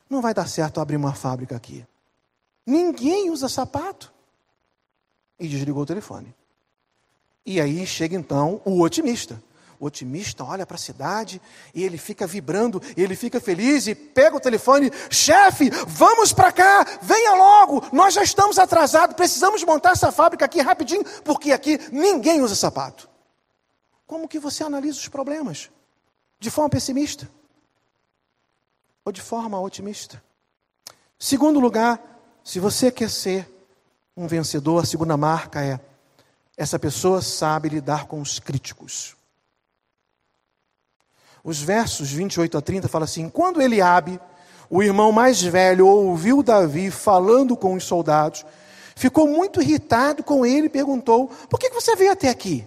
não 0.08 0.20
vai 0.20 0.34
dar 0.34 0.46
certo 0.46 0.80
abrir 0.80 0.96
uma 0.96 1.14
fábrica 1.14 1.56
aqui. 1.56 1.84
Ninguém 2.66 3.30
usa 3.30 3.48
sapato. 3.48 4.12
E 5.40 5.48
desligou 5.48 5.84
o 5.84 5.86
telefone. 5.86 6.34
E 7.46 7.60
aí 7.60 7.86
chega 7.86 8.14
então 8.14 8.60
o 8.64 8.82
otimista. 8.82 9.42
O 9.80 9.86
otimista 9.86 10.44
olha 10.44 10.66
para 10.66 10.74
a 10.74 10.78
cidade 10.78 11.40
e 11.72 11.84
ele 11.84 11.96
fica 11.96 12.26
vibrando, 12.26 12.82
ele 12.96 13.14
fica 13.14 13.40
feliz 13.40 13.86
e 13.86 13.94
pega 13.94 14.36
o 14.36 14.40
telefone: 14.40 14.90
chefe, 15.08 15.70
vamos 15.86 16.32
para 16.32 16.52
cá, 16.52 16.84
venha 17.00 17.34
logo, 17.34 17.84
nós 17.92 18.12
já 18.12 18.22
estamos 18.22 18.58
atrasados, 18.58 19.14
precisamos 19.14 19.62
montar 19.62 19.92
essa 19.92 20.10
fábrica 20.10 20.44
aqui 20.44 20.60
rapidinho, 20.60 21.04
porque 21.24 21.52
aqui 21.52 21.78
ninguém 21.92 22.42
usa 22.42 22.56
sapato. 22.56 23.08
Como 24.04 24.28
que 24.28 24.40
você 24.40 24.64
analisa 24.64 24.98
os 24.98 25.08
problemas? 25.08 25.70
De 26.40 26.50
forma 26.50 26.70
pessimista 26.70 27.28
ou 29.04 29.10
de 29.10 29.20
forma 29.20 29.60
otimista? 29.60 30.22
Segundo 31.18 31.58
lugar, 31.58 32.00
se 32.44 32.60
você 32.60 32.92
quer 32.92 33.10
ser 33.10 33.50
um 34.16 34.26
vencedor, 34.26 34.82
a 34.82 34.86
segunda 34.86 35.16
marca 35.16 35.64
é: 35.64 35.80
essa 36.56 36.78
pessoa 36.78 37.20
sabe 37.20 37.68
lidar 37.68 38.06
com 38.06 38.20
os 38.20 38.38
críticos. 38.38 39.16
Os 41.42 41.60
versos 41.60 42.10
28 42.10 42.58
a 42.58 42.60
30 42.60 42.88
falam 42.88 43.04
assim: 43.04 43.28
Quando 43.28 43.60
Eliabe, 43.60 44.20
o 44.70 44.82
irmão 44.82 45.10
mais 45.10 45.42
velho, 45.42 45.86
ouviu 45.86 46.42
Davi 46.42 46.90
falando 46.90 47.56
com 47.56 47.74
os 47.74 47.84
soldados, 47.84 48.44
ficou 48.94 49.26
muito 49.26 49.60
irritado 49.60 50.22
com 50.22 50.46
ele 50.46 50.66
e 50.66 50.70
perguntou: 50.70 51.28
Por 51.48 51.58
que 51.58 51.70
você 51.70 51.96
veio 51.96 52.12
até 52.12 52.28
aqui? 52.28 52.66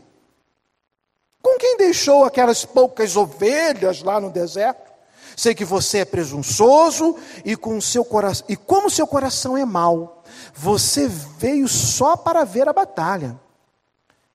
Com 1.42 1.58
quem 1.58 1.78
deixou 1.78 2.24
aquelas 2.24 2.64
poucas 2.66 3.16
ovelhas 3.16 4.04
lá 4.04 4.20
no 4.20 4.30
deserto? 4.30 4.92
Sei 5.36 5.56
que 5.56 5.66
você 5.66 6.00
é 6.00 6.06
presunçoso 6.06 7.16
e, 7.44 7.56
com 7.56 7.80
seu 7.82 8.06
coração, 8.06 8.46
e 8.48 8.56
como 8.56 8.90
seu 8.90 9.08
coração 9.08 9.58
é 9.58 9.66
mau, 9.66 10.24
você 10.54 11.08
veio 11.08 11.68
só 11.68 12.16
para 12.16 12.44
ver 12.44 12.68
a 12.68 12.74
batalha. 12.74 13.40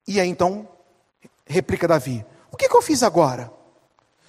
E 0.08 0.20
aí 0.20 0.28
então, 0.28 0.66
replica 1.46 1.86
Davi: 1.86 2.24
O 2.50 2.56
que, 2.56 2.68
que 2.68 2.76
eu 2.76 2.82
fiz 2.82 3.02
agora? 3.02 3.52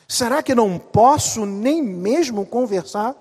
Será 0.07 0.43
que 0.43 0.55
não 0.55 0.77
posso 0.77 1.45
nem 1.45 1.81
mesmo 1.81 2.45
conversar? 2.45 3.15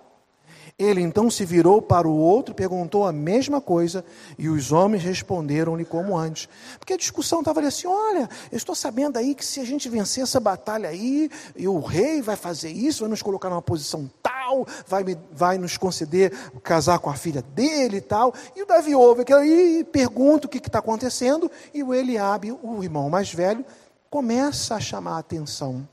Ele 0.78 1.00
então 1.00 1.30
se 1.30 1.42
virou 1.46 1.80
para 1.80 2.06
o 2.06 2.14
outro, 2.14 2.54
perguntou 2.54 3.06
a 3.06 3.12
mesma 3.12 3.62
coisa, 3.62 4.04
e 4.36 4.46
os 4.46 4.72
homens 4.72 5.02
responderam-lhe 5.02 5.86
como 5.86 6.14
antes. 6.14 6.50
Porque 6.78 6.92
a 6.92 6.98
discussão 6.98 7.38
estava 7.38 7.60
ali 7.60 7.68
assim: 7.68 7.86
olha, 7.86 8.28
eu 8.52 8.56
estou 8.58 8.74
sabendo 8.74 9.16
aí 9.16 9.34
que 9.34 9.44
se 9.44 9.58
a 9.58 9.64
gente 9.64 9.88
vencer 9.88 10.22
essa 10.22 10.38
batalha 10.38 10.90
aí, 10.90 11.30
e 11.56 11.66
o 11.66 11.80
rei 11.80 12.20
vai 12.20 12.36
fazer 12.36 12.68
isso, 12.68 13.00
vai 13.00 13.08
nos 13.08 13.22
colocar 13.22 13.48
numa 13.48 13.62
posição 13.62 14.10
tal, 14.22 14.66
vai, 14.86 15.02
vai 15.32 15.56
nos 15.56 15.78
conceder 15.78 16.30
casar 16.62 16.98
com 16.98 17.08
a 17.08 17.14
filha 17.14 17.40
dele 17.40 17.96
e 17.96 18.02
tal. 18.02 18.34
E 18.54 18.62
o 18.62 18.66
Davi 18.66 18.94
ouve 18.94 19.22
aquilo 19.22 19.38
aí 19.38 19.78
e 19.78 19.84
pergunta 19.84 20.46
o 20.46 20.50
que 20.50 20.58
está 20.58 20.80
acontecendo, 20.80 21.50
e 21.72 21.82
o 21.82 21.94
Eliabe, 21.94 22.52
o 22.52 22.82
irmão 22.84 23.08
mais 23.08 23.32
velho, 23.32 23.64
começa 24.10 24.74
a 24.74 24.80
chamar 24.80 25.16
a 25.16 25.20
atenção. 25.20 25.88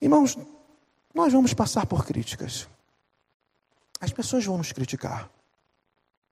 Irmãos, 0.00 0.36
nós 1.14 1.32
vamos 1.32 1.54
passar 1.54 1.86
por 1.86 2.04
críticas. 2.04 2.68
As 4.00 4.12
pessoas 4.12 4.44
vão 4.44 4.58
nos 4.58 4.72
criticar. 4.72 5.30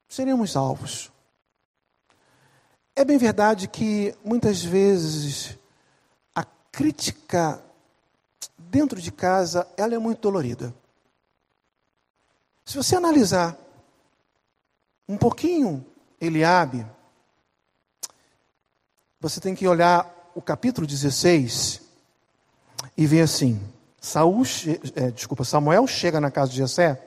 Seremos 0.09 0.57
alvos. 0.57 1.11
É 2.95 3.05
bem 3.05 3.17
verdade 3.17 3.69
que 3.69 4.15
muitas 4.23 4.63
vezes 4.63 5.57
a 6.35 6.45
crítica 6.71 7.63
dentro 8.59 9.01
de 9.01 9.13
casa, 9.13 9.67
ela 9.77 9.95
é 9.95 9.99
muito 9.99 10.21
dolorida. 10.21 10.75
Se 12.65 12.77
você 12.77 12.97
analisar 12.97 13.57
um 15.09 15.17
pouquinho 15.17 15.85
Eliabe, 16.21 16.87
você 19.21 19.41
tem 19.41 19.55
que 19.55 19.69
olhar 19.69 20.33
o 20.35 20.43
capítulo 20.43 20.87
16 20.87 21.83
e 22.97 23.07
ver 23.07 23.23
assim: 23.23 23.61
Saul, 24.03 24.43
é, 24.97 25.13
desculpa, 25.13 25.45
Samuel 25.45 25.87
chega 25.87 26.21
na 26.21 26.29
casa 26.29 26.51
de 26.51 26.57
Jessé 26.57 27.01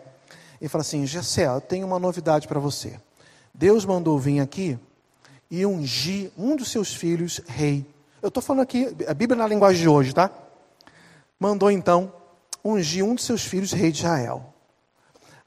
e 0.62 0.70
fala 0.70 0.82
assim: 0.82 1.06
Jessé, 1.06 1.46
eu 1.46 1.60
tenho 1.60 1.86
uma 1.86 2.00
novidade 2.00 2.48
para 2.48 2.58
você. 2.58 2.98
Deus 3.54 3.84
mandou 3.84 4.18
vir 4.18 4.40
aqui 4.40 4.80
e 5.52 5.66
ungir 5.66 6.32
um 6.38 6.56
dos 6.56 6.72
seus 6.72 6.96
filhos 6.96 7.42
rei. 7.46 7.86
Eu 8.22 8.30
estou 8.30 8.42
falando 8.42 8.64
aqui, 8.64 8.96
a 9.10 9.14
Bíblia 9.14 9.38
na 9.38 9.46
linguagem 9.46 9.82
de 9.82 9.90
hoje, 9.90 10.14
tá? 10.14 10.32
Mandou 11.38 11.70
então 11.70 12.14
ungir 12.64 13.04
um 13.04 13.14
dos 13.14 13.26
seus 13.26 13.44
filhos 13.44 13.74
rei 13.74 13.92
de 13.92 13.98
Israel. 14.00 14.54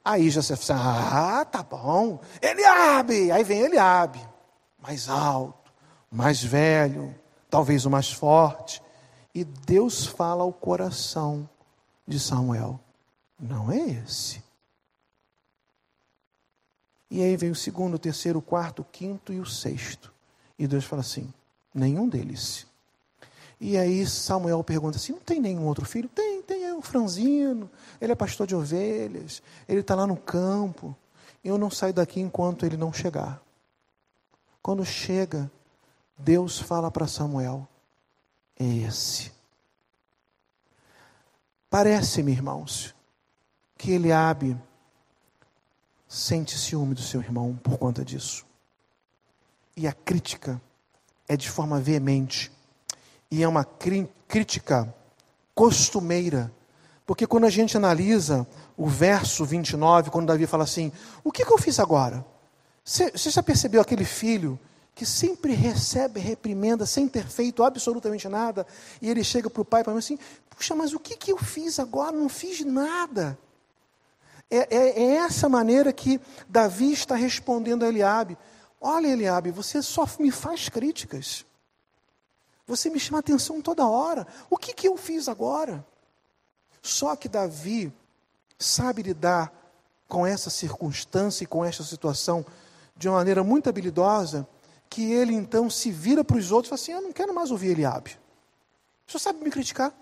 Aí 0.04 0.28
Jessé 0.28 0.54
fala 0.54 0.80
assim, 0.80 1.16
ah, 1.16 1.44
tá 1.46 1.62
bom, 1.62 2.20
Eliabe. 2.42 3.32
Aí 3.32 3.42
vem 3.42 3.60
Eliabe, 3.60 4.20
mais 4.78 5.08
alto, 5.08 5.72
mais 6.12 6.42
velho, 6.42 7.14
talvez 7.48 7.86
o 7.86 7.90
mais 7.90 8.12
forte. 8.12 8.82
E 9.34 9.44
Deus 9.44 10.06
fala 10.06 10.42
ao 10.42 10.52
coração 10.52 11.48
de 12.06 12.18
Samuel: 12.18 12.80
não 13.38 13.70
é 13.70 13.78
esse. 13.78 14.42
E 17.10 17.22
aí 17.22 17.36
vem 17.36 17.50
o 17.50 17.54
segundo, 17.54 17.94
o 17.94 17.98
terceiro, 17.98 18.38
o 18.38 18.42
quarto, 18.42 18.82
o 18.82 18.84
quinto 18.84 19.32
e 19.32 19.40
o 19.40 19.46
sexto. 19.46 20.12
E 20.58 20.66
Deus 20.66 20.84
fala 20.84 21.00
assim: 21.00 21.32
nenhum 21.74 22.08
deles. 22.08 22.66
E 23.60 23.76
aí 23.76 24.06
Samuel 24.06 24.62
pergunta 24.62 24.96
assim: 24.96 25.12
não 25.12 25.20
tem 25.20 25.40
nenhum 25.40 25.66
outro 25.66 25.84
filho? 25.84 26.08
Tem, 26.08 26.42
tem, 26.42 26.64
é 26.64 26.74
o 26.74 26.82
franzino, 26.82 27.70
ele 28.00 28.12
é 28.12 28.14
pastor 28.14 28.46
de 28.46 28.54
ovelhas, 28.54 29.42
ele 29.68 29.80
está 29.80 29.94
lá 29.94 30.06
no 30.06 30.16
campo. 30.16 30.96
Eu 31.42 31.56
não 31.56 31.70
saio 31.70 31.94
daqui 31.94 32.20
enquanto 32.20 32.66
ele 32.66 32.76
não 32.76 32.92
chegar. 32.92 33.40
Quando 34.60 34.84
chega, 34.84 35.50
Deus 36.16 36.58
fala 36.58 36.90
para 36.90 37.06
Samuel: 37.06 37.66
é 38.58 38.64
esse. 38.64 39.32
Parece-me, 41.70 42.32
irmãos, 42.32 42.94
que 43.76 43.92
Eliabe 43.92 44.58
sente 46.08 46.58
ciúme 46.58 46.94
do 46.94 47.02
seu 47.02 47.20
irmão 47.20 47.54
por 47.62 47.78
conta 47.78 48.04
disso. 48.04 48.46
E 49.76 49.86
a 49.86 49.92
crítica 49.92 50.60
é 51.28 51.36
de 51.36 51.48
forma 51.48 51.78
veemente. 51.78 52.50
E 53.30 53.42
é 53.42 53.48
uma 53.48 53.64
crítica 53.64 54.92
costumeira. 55.54 56.50
Porque 57.06 57.26
quando 57.26 57.44
a 57.44 57.50
gente 57.50 57.76
analisa 57.76 58.46
o 58.76 58.86
verso 58.88 59.44
29, 59.44 60.10
quando 60.10 60.26
Davi 60.26 60.46
fala 60.46 60.64
assim: 60.64 60.90
O 61.22 61.30
que, 61.30 61.44
que 61.44 61.52
eu 61.52 61.58
fiz 61.58 61.78
agora? 61.78 62.24
Você 62.82 63.30
já 63.30 63.42
percebeu 63.42 63.82
aquele 63.82 64.04
filho 64.04 64.58
que 64.98 65.06
sempre 65.06 65.52
recebe 65.52 66.18
reprimenda 66.18 66.84
sem 66.84 67.06
ter 67.06 67.24
feito 67.24 67.62
absolutamente 67.62 68.26
nada, 68.26 68.66
e 69.00 69.08
ele 69.08 69.22
chega 69.22 69.48
para 69.48 69.62
o 69.62 69.64
pai 69.64 69.82
e 69.82 69.84
fala 69.84 70.00
assim: 70.00 70.18
Puxa, 70.50 70.74
mas 70.74 70.92
o 70.92 70.98
que, 70.98 71.16
que 71.16 71.30
eu 71.30 71.38
fiz 71.38 71.78
agora? 71.78 72.10
Não 72.10 72.28
fiz 72.28 72.64
nada. 72.64 73.38
É, 74.50 74.76
é, 74.76 75.02
é 75.02 75.14
essa 75.18 75.48
maneira 75.48 75.92
que 75.92 76.20
Davi 76.48 76.92
está 76.92 77.14
respondendo 77.14 77.84
a 77.84 77.88
Eliabe. 77.88 78.36
Olha, 78.80 79.06
Eliabe, 79.06 79.52
você 79.52 79.80
só 79.80 80.04
me 80.18 80.32
faz 80.32 80.68
críticas. 80.68 81.46
Você 82.66 82.90
me 82.90 82.98
chama 82.98 83.20
atenção 83.20 83.62
toda 83.62 83.86
hora. 83.86 84.26
O 84.50 84.56
que, 84.56 84.74
que 84.74 84.88
eu 84.88 84.96
fiz 84.96 85.28
agora? 85.28 85.86
Só 86.82 87.14
que 87.14 87.28
Davi 87.28 87.92
sabe 88.58 89.02
lidar 89.02 89.52
com 90.08 90.26
essa 90.26 90.50
circunstância 90.50 91.44
e 91.44 91.46
com 91.46 91.64
essa 91.64 91.84
situação 91.84 92.44
de 92.96 93.08
uma 93.08 93.18
maneira 93.18 93.44
muito 93.44 93.68
habilidosa, 93.68 94.44
que 94.88 95.12
ele 95.12 95.34
então 95.34 95.68
se 95.68 95.90
vira 95.90 96.24
para 96.24 96.36
os 96.36 96.50
outros 96.50 96.68
e 96.68 96.70
fala 96.70 96.80
assim: 96.80 96.92
Eu 96.92 97.02
não 97.02 97.12
quero 97.12 97.34
mais 97.34 97.50
ouvir 97.50 97.72
Eliabe. 97.72 98.18
Só 99.06 99.18
sabe 99.18 99.42
me 99.42 99.50
criticar. 99.50 99.92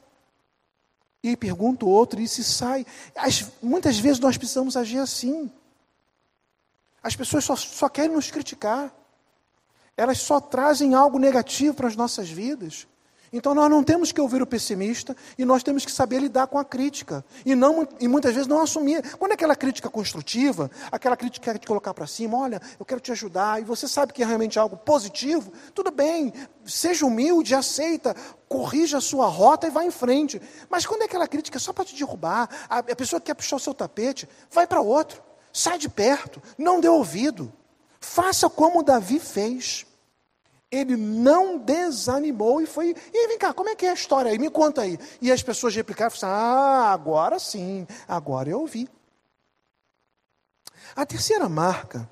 E 1.22 1.31
aí 1.31 1.37
pergunta 1.37 1.85
o 1.85 1.88
outro 1.88 2.20
e 2.20 2.29
se 2.29 2.44
sai. 2.44 2.87
As, 3.16 3.51
muitas 3.62 3.99
vezes 3.99 4.20
nós 4.20 4.37
precisamos 4.37 4.77
agir 4.77 4.99
assim. 4.99 5.51
As 7.03 7.16
pessoas 7.16 7.44
só, 7.44 7.57
só 7.57 7.88
querem 7.88 8.12
nos 8.12 8.31
criticar. 8.31 8.92
Elas 9.96 10.18
só 10.18 10.40
trazem 10.40 10.94
algo 10.94 11.18
negativo 11.18 11.75
para 11.75 11.88
as 11.88 11.96
nossas 11.96 12.29
vidas. 12.29 12.87
Então 13.33 13.55
nós 13.55 13.71
não 13.71 13.83
temos 13.83 14.12
que 14.12 14.21
ouvir 14.21 14.43
o 14.43 14.47
pessimista 14.47 15.17
e 15.37 15.45
nós 15.45 15.62
temos 15.62 15.85
que 15.85 15.93
saber 15.93 16.21
lidar 16.21 16.47
com 16.47 16.59
a 16.59 16.65
crítica. 16.65 17.25
E, 17.45 17.55
não, 17.55 17.87
e 18.01 18.09
muitas 18.09 18.33
vezes 18.33 18.47
não 18.47 18.61
assumir. 18.61 19.03
Quando 19.17 19.33
é 19.33 19.35
aquela 19.35 19.57
crítica 19.57 19.91
construtiva, 19.91 20.71
aquela 20.91 21.17
crítica 21.17 21.45
que 21.45 21.53
quer 21.53 21.59
te 21.59 21.67
colocar 21.67 21.93
para 21.93 22.07
cima, 22.07 22.39
olha, 22.39 22.61
eu 22.79 22.87
quero 22.87 23.01
te 23.01 23.12
ajudar, 23.12 23.61
e 23.61 23.65
você 23.65 23.89
sabe 23.89 24.12
que 24.12 24.23
é 24.23 24.27
realmente 24.27 24.59
algo 24.59 24.77
positivo, 24.77 25.53
tudo 25.75 25.91
bem, 25.91 26.33
seja 26.65 27.05
humilde, 27.05 27.55
aceita, 27.55 28.15
corrija 28.49 28.99
a 28.99 29.01
sua 29.01 29.27
rota 29.27 29.67
e 29.67 29.71
vá 29.71 29.85
em 29.85 29.91
frente. 29.91 30.41
Mas 30.69 30.87
quando 30.87 31.03
é 31.03 31.05
aquela 31.05 31.27
crítica 31.27 31.59
só 31.59 31.73
para 31.73 31.85
te 31.85 31.95
derrubar, 31.95 32.49
a, 32.69 32.79
a 32.79 32.97
pessoa 32.97 33.21
que 33.21 33.27
quer 33.27 33.35
puxar 33.35 33.57
o 33.57 33.61
seu 33.61 33.75
tapete, 33.75 34.29
vai 34.51 34.67
para 34.67 34.81
outro, 34.81 35.23
sai 35.53 35.79
de 35.79 35.89
perto, 35.89 36.43
não 36.57 36.81
dê 36.81 36.89
ouvido. 36.89 37.53
Faça 38.01 38.49
como 38.49 38.83
Davi 38.83 39.19
fez. 39.19 39.87
Ele 40.71 40.97
não 40.97 41.59
desanimou 41.59 42.61
e 42.61 42.67
foi. 42.67 42.95
E 43.13 43.29
vem 43.29 43.39
cá, 43.39 43.55
como 43.55 43.69
é 43.69 43.77
que 43.77 43.87
é 43.87 43.91
a 43.91 43.95
história 43.95 44.31
aí? 44.31 44.39
Me 44.39 44.51
conta 44.51 44.83
aí. 44.83 44.99
E 45.21 45.31
as 45.31 45.43
pessoas 45.43 45.75
replicaram 45.75 46.13
assim: 46.13 46.27
Ah, 46.27 46.93
agora 46.93 47.39
sim, 47.39 47.87
agora 48.09 48.49
eu 48.49 48.61
ouvi. 48.61 48.89
A 50.95 51.07
terceira 51.07 51.49
marca 51.49 52.09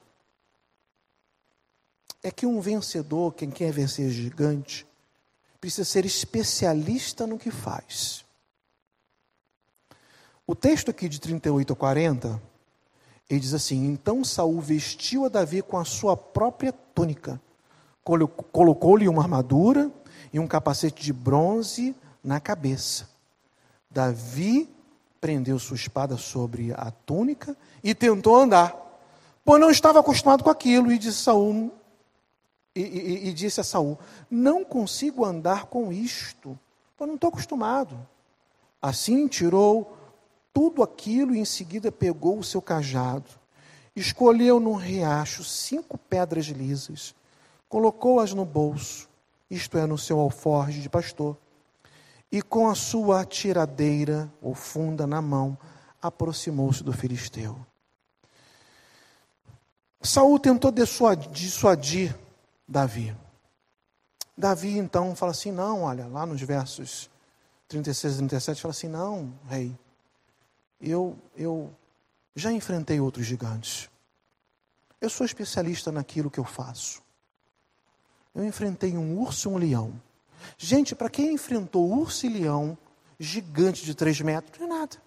é 2.22 2.30
que 2.30 2.46
um 2.46 2.60
vencedor, 2.60 3.34
quem 3.34 3.50
quer 3.50 3.72
vencer 3.72 4.08
gigante, 4.10 4.86
precisa 5.60 5.84
ser 5.84 6.04
especialista 6.04 7.26
no 7.26 7.38
que 7.38 7.50
faz. 7.50 8.24
O 10.46 10.54
texto 10.54 10.90
aqui 10.90 11.08
de 11.08 11.20
38 11.20 11.72
a 11.72 11.76
40, 11.76 12.42
ele 13.28 13.40
diz 13.40 13.52
assim: 13.52 13.84
Então 13.86 14.22
Saul 14.22 14.60
vestiu 14.60 15.24
a 15.24 15.28
Davi 15.28 15.60
com 15.60 15.76
a 15.76 15.84
sua 15.84 16.16
própria 16.16 16.72
túnica 16.72 17.40
colocou-lhe 18.04 19.08
uma 19.08 19.22
armadura 19.22 19.90
e 20.32 20.38
um 20.38 20.46
capacete 20.46 21.02
de 21.02 21.12
bronze 21.12 21.96
na 22.22 22.38
cabeça. 22.38 23.08
Davi 23.90 24.68
prendeu 25.20 25.58
sua 25.58 25.76
espada 25.76 26.18
sobre 26.18 26.72
a 26.74 26.90
túnica 26.90 27.56
e 27.82 27.94
tentou 27.94 28.36
andar, 28.36 28.76
pois 29.44 29.60
não 29.60 29.70
estava 29.70 30.00
acostumado 30.00 30.44
com 30.44 30.50
aquilo, 30.50 30.92
e 30.92 30.98
disse 30.98 31.22
Saul, 31.22 31.72
e, 32.74 32.80
e, 32.82 33.28
e 33.28 33.32
disse 33.32 33.60
a 33.60 33.64
Saul: 33.64 33.98
Não 34.30 34.64
consigo 34.64 35.24
andar 35.24 35.66
com 35.66 35.90
isto, 35.90 36.58
pois 36.96 37.08
não 37.08 37.14
estou 37.14 37.28
acostumado. 37.28 37.96
Assim 38.82 39.26
tirou 39.28 39.96
tudo 40.52 40.82
aquilo 40.82 41.34
e 41.34 41.38
em 41.38 41.44
seguida 41.44 41.90
pegou 41.90 42.38
o 42.38 42.44
seu 42.44 42.60
cajado, 42.60 43.30
escolheu 43.96 44.60
num 44.60 44.74
riacho 44.74 45.42
cinco 45.42 45.96
pedras 45.96 46.46
lisas 46.46 47.14
colocou-as 47.74 48.32
no 48.32 48.44
bolso, 48.44 49.08
isto 49.50 49.76
é, 49.76 49.84
no 49.84 49.98
seu 49.98 50.20
alforje 50.20 50.80
de 50.80 50.88
pastor, 50.88 51.36
e 52.30 52.40
com 52.40 52.68
a 52.70 52.74
sua 52.76 53.24
tiradeira 53.24 54.32
ou 54.40 54.54
funda 54.54 55.08
na 55.08 55.20
mão, 55.20 55.58
aproximou-se 56.00 56.84
do 56.84 56.92
filisteu. 56.92 57.58
Saul 60.00 60.38
tentou 60.38 60.70
dissuadir 60.70 62.16
Davi. 62.68 63.12
Davi 64.38 64.78
então 64.78 65.16
fala 65.16 65.32
assim: 65.32 65.50
não, 65.50 65.82
olha, 65.82 66.06
lá 66.06 66.24
nos 66.24 66.40
versos 66.42 67.10
36 67.66 68.14
e 68.14 68.18
37, 68.18 68.62
fala 68.62 68.70
assim: 68.70 68.88
não, 68.88 69.34
rei, 69.48 69.76
eu, 70.80 71.18
eu 71.36 71.74
já 72.36 72.52
enfrentei 72.52 73.00
outros 73.00 73.26
gigantes. 73.26 73.90
Eu 75.00 75.10
sou 75.10 75.26
especialista 75.26 75.90
naquilo 75.90 76.30
que 76.30 76.38
eu 76.38 76.44
faço 76.44 77.02
eu 78.34 78.44
enfrentei 78.44 78.96
um 78.96 79.18
urso 79.20 79.48
e 79.48 79.52
um 79.52 79.56
leão. 79.56 79.92
Gente, 80.58 80.94
para 80.94 81.08
quem 81.08 81.34
enfrentou 81.34 81.88
urso 81.90 82.26
e 82.26 82.28
leão, 82.28 82.76
gigante 83.18 83.84
de 83.84 83.94
três 83.94 84.20
metros, 84.20 84.58
não 84.58 84.66
é 84.66 84.78
nada. 84.80 85.04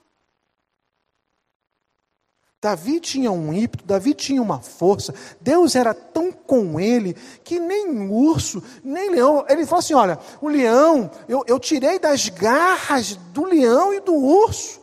Davi 2.60 3.00
tinha 3.00 3.32
um 3.32 3.54
ímpeto, 3.54 3.86
Davi 3.86 4.16
tinha 4.16 4.42
uma 4.42 4.60
força, 4.60 5.14
Deus 5.40 5.76
era 5.76 5.94
tão 5.94 6.32
com 6.32 6.80
ele 6.80 7.14
que 7.44 7.60
nem 7.60 8.10
urso, 8.10 8.64
nem 8.84 9.12
leão. 9.12 9.46
Ele 9.48 9.66
falou 9.66 9.80
assim: 9.80 9.94
olha, 9.94 10.18
o 10.42 10.48
leão, 10.48 11.12
eu, 11.28 11.44
eu 11.46 11.60
tirei 11.60 12.00
das 12.00 12.30
garras 12.30 13.16
do 13.16 13.46
leão 13.46 13.94
e 13.94 14.00
do 14.00 14.16
urso. 14.16 14.82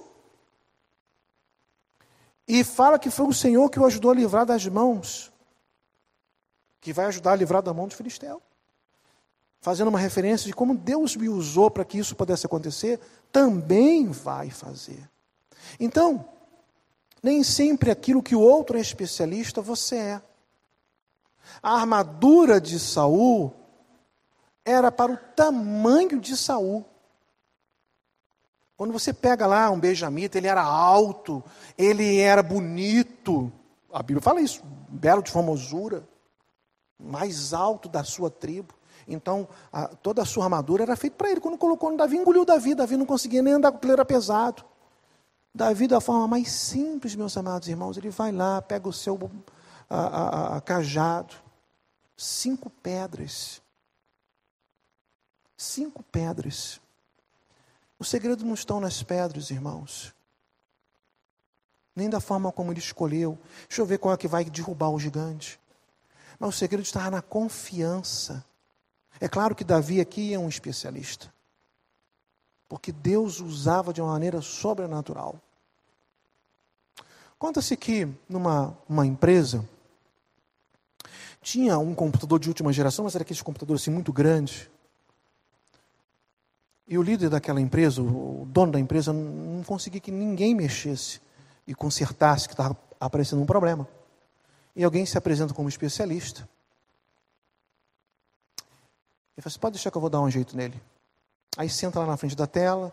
E 2.47 2.63
fala 2.63 2.99
que 2.99 3.11
foi 3.11 3.27
o 3.27 3.33
Senhor 3.33 3.69
que 3.71 3.81
o 3.81 3.87
ajudou 3.87 4.13
a 4.13 4.15
livrar 4.15 4.47
das 4.47 4.65
mãos 4.67 5.34
que 6.85 6.93
vai 6.93 7.07
ajudar 7.07 7.33
a 7.33 7.37
livrar 7.37 7.63
da 7.63 7.73
mão 7.73 7.89
de 7.89 7.97
Filisteu. 7.97 8.43
Fazendo 9.59 9.89
uma 9.89 9.99
referência 9.99 10.47
de 10.47 10.53
como 10.53 10.77
Deus 10.77 11.17
me 11.17 11.31
usou 11.31 11.71
para 11.71 11.83
que 11.83 11.97
isso 11.97 12.15
pudesse 12.15 12.45
acontecer, 12.45 13.01
também 13.33 14.11
vai 14.11 14.51
fazer. 14.51 15.09
Então, 15.81 16.29
nem 17.23 17.43
sempre 17.43 17.91
aquilo 17.91 18.23
que 18.23 18.37
o 18.37 18.41
outro 18.41 18.77
é 18.77 18.83
especialista, 18.83 19.63
você 19.63 19.97
é. 19.97 20.23
A 21.63 21.73
armadura 21.81 22.61
de 22.61 22.79
Saul 22.79 23.51
era 24.63 24.93
para 24.93 25.13
o 25.13 25.17
tamanho 25.17 26.21
de 26.21 26.37
Saul. 26.37 26.85
Quando 28.77 28.93
você 28.93 29.11
pega 29.15 29.47
lá 29.47 29.71
um 29.71 29.81
benjamita, 29.81 30.37
ele 30.37 30.49
era 30.49 30.63
alto, 30.63 31.43
ele 31.79 32.19
era 32.19 32.43
bonito. 32.43 33.51
A 33.91 34.03
Bíblia 34.03 34.21
fala 34.21 34.43
isso, 34.43 34.63
belo 34.91 35.23
de 35.23 35.31
formosura, 35.31 36.07
mais 37.05 37.53
alto 37.53 37.89
da 37.89 38.03
sua 38.03 38.31
tribo. 38.31 38.75
Então, 39.07 39.49
a, 39.73 39.89
toda 39.89 40.23
a 40.23 40.25
sua 40.25 40.45
armadura 40.45 40.83
era 40.83 40.97
feita 40.97 41.17
para 41.17 41.31
ele. 41.31 41.41
Quando 41.41 41.59
colocou 41.59 41.91
no 41.91 41.97
Davi, 41.97 42.17
engoliu 42.17 42.45
Davi. 42.45 42.75
Davi 42.75 42.97
não 42.97 43.07
conseguia 43.07 43.43
nem 43.43 43.55
andar 43.55 43.71
porque 43.71 43.87
ele 43.87 43.93
era 43.93 44.05
pesado. 44.05 44.65
Davi, 45.55 45.87
da 45.87 46.01
forma 46.01 46.27
mais 46.27 46.51
simples, 46.51 47.15
meus 47.15 47.37
amados 47.37 47.69
irmãos, 47.69 47.97
ele 47.97 48.11
vai 48.11 48.33
lá, 48.33 48.61
pega 48.61 48.89
o 48.89 48.93
seu 48.93 49.31
a, 49.89 50.57
a, 50.57 50.61
cajado, 50.61 51.35
cinco 52.17 52.69
pedras. 52.69 53.63
Cinco 55.57 56.03
pedras. 56.03 56.81
O 57.99 58.05
segredo 58.05 58.45
não 58.45 58.55
estão 58.55 58.81
nas 58.81 59.03
pedras, 59.03 59.51
irmãos. 59.51 60.13
Nem 61.95 62.11
da 62.11 62.19
forma 62.19 62.51
como 62.51 62.73
ele 62.73 62.81
escolheu. 62.81 63.39
Deixa 63.69 63.81
eu 63.81 63.87
ver 63.87 63.99
qual 63.99 64.13
é 64.13 64.17
que 64.17 64.27
vai 64.27 64.45
derrubar 64.45 64.91
o 64.91 64.99
gigante. 64.99 65.61
Mas 66.45 66.55
o 66.55 66.59
segredo 66.59 66.83
está 66.83 67.11
na 67.11 67.23
confiança 67.23 68.45
é 69.19 69.27
claro 69.27 69.55
que 69.55 69.65
Davi 69.65 69.99
aqui 69.99 70.35
é 70.35 70.39
um 70.39 70.47
especialista, 70.47 71.33
porque 72.69 72.93
Deus 72.93 73.41
usava 73.41 73.95
de 73.95 74.03
uma 74.03 74.13
maneira 74.13 74.43
sobrenatural. 74.43 75.41
Conta-se 77.39 77.75
que 77.79 78.07
numa 78.29 78.77
uma 78.87 79.07
empresa 79.07 79.67
tinha 81.41 81.79
um 81.79 81.95
computador 81.95 82.39
de 82.39 82.49
última 82.51 82.75
geração, 82.75 83.07
mas 83.07 83.15
era 83.15 83.23
aquele 83.23 83.43
computador 83.43 83.77
assim 83.77 83.91
muito 83.91 84.13
grande. 84.13 84.71
E 86.87 86.99
o 86.99 87.03
líder 87.03 87.31
daquela 87.31 87.59
empresa, 87.59 88.03
o 88.03 88.47
dono 88.51 88.73
da 88.73 88.79
empresa, 88.79 89.15
não 89.15 89.63
conseguia 89.65 89.99
que 89.99 90.11
ninguém 90.11 90.55
mexesse 90.55 91.23
e 91.67 91.75
consertasse 91.75 92.47
que 92.47 92.53
estava 92.53 92.77
aparecendo 93.01 93.41
um 93.41 93.47
problema. 93.47 93.89
E 94.75 94.83
alguém 94.83 95.07
se 95.07 95.17
apresenta 95.17 95.55
como 95.55 95.69
especialista. 95.69 96.49
Ele 99.37 99.43
fala 99.43 99.47
assim, 99.47 99.59
pode 99.59 99.75
deixar 99.75 99.91
que 99.91 99.97
eu 99.97 100.01
vou 100.01 100.11
dar 100.11 100.21
um 100.21 100.31
jeito 100.31 100.57
nele. 100.57 100.81
Aí 101.57 101.69
senta 101.69 102.01
lá 102.01 102.07
na 102.07 102.17
frente 102.17 102.37
da 102.37 102.47
tela, 102.47 102.93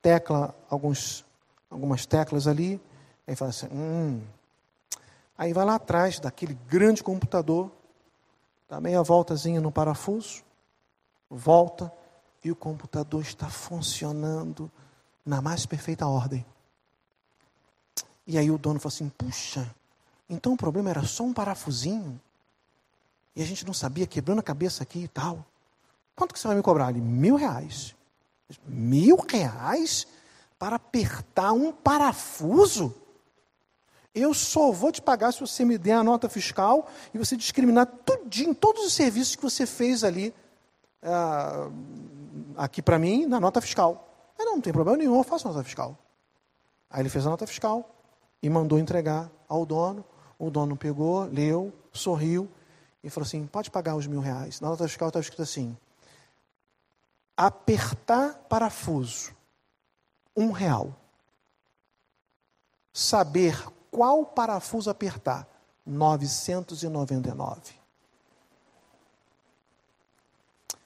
tecla 0.00 0.54
alguns, 0.68 1.24
algumas 1.70 2.06
teclas 2.06 2.46
ali, 2.46 2.80
aí 3.26 3.34
fala 3.36 3.50
assim, 3.50 3.68
hum. 3.70 4.22
Aí 5.36 5.52
vai 5.52 5.64
lá 5.64 5.76
atrás 5.76 6.18
daquele 6.18 6.54
grande 6.66 7.02
computador, 7.02 7.70
dá 8.68 8.80
meia 8.80 9.02
voltazinha 9.02 9.60
no 9.60 9.70
parafuso, 9.70 10.42
volta 11.30 11.92
e 12.42 12.50
o 12.50 12.56
computador 12.56 13.22
está 13.22 13.48
funcionando 13.48 14.70
na 15.24 15.40
mais 15.40 15.66
perfeita 15.66 16.06
ordem. 16.06 16.44
E 18.26 18.36
aí 18.36 18.50
o 18.50 18.58
dono 18.58 18.80
fala 18.80 18.92
assim, 18.92 19.08
puxa, 19.08 19.74
então 20.28 20.52
o 20.52 20.56
problema 20.56 20.90
era 20.90 21.04
só 21.04 21.24
um 21.24 21.32
parafusinho? 21.32 22.20
E 23.34 23.42
a 23.42 23.46
gente 23.46 23.64
não 23.66 23.72
sabia, 23.72 24.06
quebrando 24.06 24.40
a 24.40 24.42
cabeça 24.42 24.82
aqui 24.82 25.04
e 25.04 25.08
tal. 25.08 25.44
Quanto 26.16 26.34
que 26.34 26.40
você 26.40 26.48
vai 26.48 26.56
me 26.56 26.62
cobrar 26.62 26.88
ali? 26.88 27.00
Mil 27.00 27.36
reais. 27.36 27.94
Mil 28.66 29.16
reais 29.28 30.06
para 30.58 30.76
apertar 30.76 31.52
um 31.52 31.72
parafuso? 31.72 32.94
Eu 34.14 34.34
só 34.34 34.72
vou 34.72 34.90
te 34.90 35.00
pagar 35.00 35.32
se 35.32 35.40
você 35.40 35.64
me 35.64 35.78
der 35.78 35.92
a 35.92 36.02
nota 36.02 36.28
fiscal 36.28 36.88
e 37.14 37.18
você 37.18 37.36
discriminar 37.36 37.86
tudinho, 37.86 38.54
todos 38.54 38.84
os 38.84 38.92
serviços 38.92 39.36
que 39.36 39.42
você 39.42 39.64
fez 39.64 40.02
ali, 40.02 40.34
ah, 41.02 41.70
aqui 42.56 42.82
para 42.82 42.98
mim, 42.98 43.26
na 43.26 43.38
nota 43.38 43.60
fiscal. 43.60 44.08
Aí 44.36 44.44
não, 44.44 44.56
não 44.56 44.60
tem 44.60 44.72
problema 44.72 44.98
nenhum, 44.98 45.16
eu 45.16 45.22
faço 45.22 45.46
nota 45.46 45.62
fiscal. 45.62 45.96
Aí 46.90 47.02
ele 47.02 47.08
fez 47.08 47.26
a 47.26 47.30
nota 47.30 47.46
fiscal 47.46 47.88
e 48.42 48.50
mandou 48.50 48.78
entregar 48.78 49.30
ao 49.48 49.64
dono. 49.64 50.04
O 50.38 50.50
dono 50.50 50.76
pegou, 50.76 51.24
leu, 51.24 51.72
sorriu 51.92 52.48
e 53.02 53.10
falou 53.10 53.26
assim: 53.26 53.46
pode 53.46 53.70
pagar 53.70 53.96
os 53.96 54.06
mil 54.06 54.20
reais. 54.20 54.60
Na 54.60 54.68
nota 54.68 54.86
fiscal 54.86 55.08
estava 55.08 55.22
escrito 55.22 55.42
assim: 55.42 55.76
apertar 57.36 58.34
parafuso, 58.48 59.34
um 60.36 60.50
real. 60.50 60.94
Saber 62.92 63.56
qual 63.90 64.24
parafuso 64.26 64.90
apertar, 64.90 65.46
999. 65.86 67.78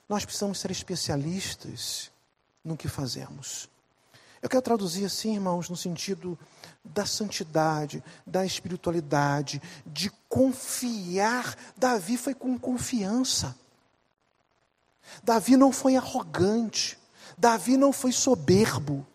Nós 0.09 0.25
precisamos 0.25 0.61
ser 0.61 0.71
especialistas 0.71 2.11
no 2.63 2.77
que 2.77 2.87
fazemos. 2.87 3.69
Eu 4.43 4.49
quero 4.49 4.63
traduzir 4.63 5.07
assim, 5.07 5.35
irmãos, 5.35 5.71
no 5.71 5.77
sentido 5.77 6.39
da 6.85 7.07
santidade, 7.07 8.03
da 8.27 8.45
espiritualidade, 8.45 9.63
de 9.87 10.11
confiar. 10.29 11.57
Davi 11.77 12.17
foi 12.17 12.35
com 12.35 12.59
confiança. 12.59 13.55
Davi 15.23 15.57
não 15.57 15.73
foi 15.73 15.97
arrogante, 15.97 16.99
Davi 17.37 17.77
não 17.77 17.93
foi 17.93 18.13
soberbo. 18.13 19.07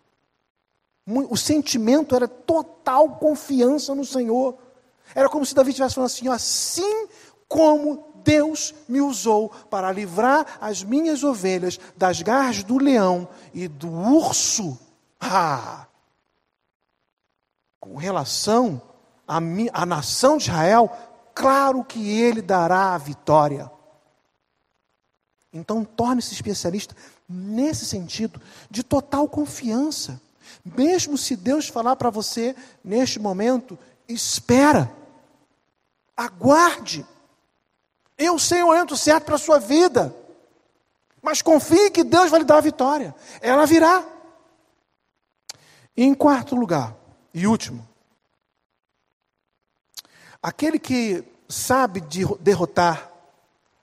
O 1.06 1.38
sentimento 1.38 2.16
era 2.16 2.28
total 2.28 3.16
confiança 3.16 3.96
no 3.96 4.04
Senhor. 4.04 4.58
Era 5.16 5.30
como 5.30 5.46
se 5.46 5.56
Davi 5.56 5.70
estivesse 5.70 5.96
falando 5.96 6.12
assim: 6.12 6.28
assim 6.28 7.08
como 7.48 8.08
Deus 8.24 8.76
me 8.90 9.00
usou 9.00 9.50
para 9.50 9.92
livrar 9.92 10.58
as 10.60 10.84
minhas 10.84 11.24
ovelhas 11.24 11.80
das 11.96 12.22
garras 12.22 12.62
do 12.62 12.78
leão 12.78 13.28
e 13.54 13.70
do 13.70 13.90
urso, 13.90 14.78
ah, 15.20 15.87
com 17.88 17.96
relação 17.96 18.82
à, 19.28 19.38
à 19.38 19.86
nação 19.86 20.38
de 20.38 20.50
Israel, 20.50 20.92
claro 21.34 21.84
que 21.84 22.20
Ele 22.20 22.42
dará 22.42 22.94
a 22.94 22.98
vitória. 22.98 23.72
Então, 25.54 25.86
torne-se 25.86 26.34
especialista 26.34 26.96
nesse 27.28 27.86
sentido, 27.86 28.42
de 28.70 28.84
total 28.84 29.28
confiança. 29.28 30.22
Mesmo 30.64 31.18
se 31.18 31.36
Deus 31.36 31.68
falar 31.68 31.96
para 31.96 32.10
você 32.10 32.56
neste 32.84 33.20
momento, 33.20 33.80
espera, 34.08 34.92
aguarde. 36.16 37.06
Eu 38.18 38.38
sei 38.38 38.64
o 38.64 38.68
momento 38.68 38.98
certo 38.98 39.26
para 39.26 39.36
a 39.36 39.40
sua 39.40 39.60
vida, 39.60 40.14
mas 41.22 41.42
confie 41.42 41.90
que 41.90 42.04
Deus 42.04 42.30
vai 42.30 42.40
lhe 42.40 42.46
dar 42.46 42.58
a 42.58 42.62
vitória, 42.62 43.16
ela 43.42 43.66
virá. 43.66 44.04
E 45.96 46.04
em 46.04 46.14
quarto 46.14 46.56
lugar, 46.56 46.97
e 47.38 47.46
último, 47.46 47.88
aquele 50.42 50.80
que 50.80 51.24
sabe 51.48 52.02
derrotar 52.40 53.12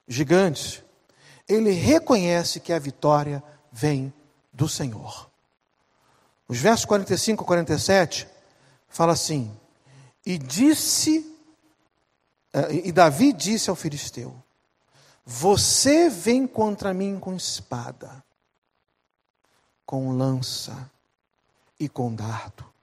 gigantes, 0.05 0.83
ele 1.47 1.71
reconhece 1.71 2.59
que 2.59 2.73
a 2.73 2.79
vitória 2.79 3.41
vem 3.71 4.13
do 4.51 4.67
Senhor. 4.67 5.31
Os 6.49 6.57
versos 6.57 6.83
45 6.83 7.45
a 7.45 7.47
47 7.47 8.27
fala 8.89 9.13
assim: 9.13 9.57
E 10.25 10.37
disse, 10.37 11.25
eh, 12.51 12.87
e 12.87 12.91
Davi 12.91 13.31
disse 13.31 13.69
ao 13.69 13.75
filisteu: 13.77 14.35
Você 15.25 16.09
vem 16.09 16.45
contra 16.45 16.93
mim 16.93 17.17
com 17.21 17.33
espada, 17.33 18.21
com 19.85 20.11
lança 20.11 20.91
e 21.79 21.87
com 21.87 22.13
dardo, 22.13 22.74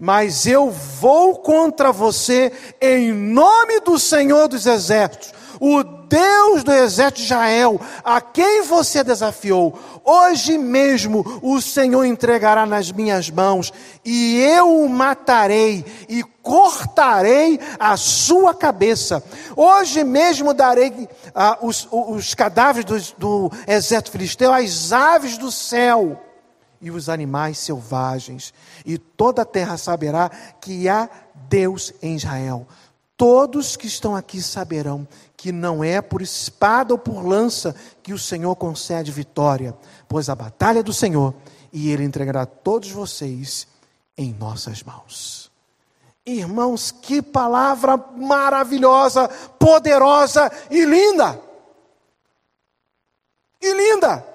mas 0.00 0.46
eu 0.46 0.70
vou 0.70 1.36
contra 1.36 1.92
você 1.92 2.50
em 2.80 3.12
nome 3.12 3.80
do 3.80 3.98
Senhor 3.98 4.48
dos 4.48 4.64
Exércitos, 4.64 5.34
o 5.60 5.82
Deus 5.82 6.64
do 6.64 6.72
exército 6.72 7.18
de 7.18 7.24
Israel, 7.26 7.80
a 8.02 8.18
quem 8.20 8.62
você 8.62 9.04
desafiou, 9.04 9.78
hoje 10.02 10.56
mesmo 10.56 11.40
o 11.42 11.60
Senhor 11.60 12.04
entregará 12.04 12.64
nas 12.64 12.90
minhas 12.90 13.28
mãos, 13.28 13.70
e 14.02 14.40
eu 14.40 14.84
o 14.84 14.88
matarei 14.88 15.84
e 16.08 16.24
cortarei 16.42 17.60
a 17.78 17.96
sua 17.98 18.54
cabeça. 18.54 19.22
Hoje 19.54 20.02
mesmo 20.02 20.54
darei 20.54 21.08
ah, 21.34 21.58
os, 21.60 21.86
os, 21.92 22.34
cadáveres 22.34 23.12
do, 23.18 23.48
do 23.48 23.52
exército 23.68 24.12
filisteu 24.12 24.52
às 24.52 24.92
aves 24.92 25.36
do 25.36 25.52
céu 25.52 26.18
e 26.80 26.90
os 26.90 27.08
animais 27.08 27.58
selvagens, 27.58 28.54
e 28.84 28.96
toda 28.96 29.42
a 29.42 29.46
terra 29.46 29.76
saberá 29.76 30.30
que 30.60 30.88
há 30.88 31.08
Deus 31.48 31.92
em 32.00 32.16
Israel. 32.16 32.66
Todos 33.16 33.76
que 33.76 33.86
estão 33.86 34.16
aqui 34.16 34.40
saberão 34.40 35.06
que 35.36 35.52
não 35.52 35.84
é 35.84 36.00
por 36.00 36.22
espada 36.22 36.94
ou 36.94 36.98
por 36.98 37.26
lança 37.26 37.74
que 38.02 38.14
o 38.14 38.18
Senhor 38.18 38.56
concede 38.56 39.12
vitória, 39.12 39.76
pois 40.08 40.30
a 40.30 40.34
batalha 40.34 40.80
é 40.80 40.82
do 40.82 40.92
Senhor 40.92 41.34
e 41.72 41.90
Ele 41.90 42.04
entregará 42.04 42.46
todos 42.46 42.90
vocês 42.90 43.66
em 44.16 44.32
nossas 44.32 44.82
mãos. 44.82 45.50
Irmãos, 46.24 46.90
que 46.90 47.22
palavra 47.22 47.96
maravilhosa, 47.96 49.28
poderosa 49.58 50.50
e 50.70 50.84
linda. 50.84 51.40
E 53.60 53.72
linda. 53.74 54.26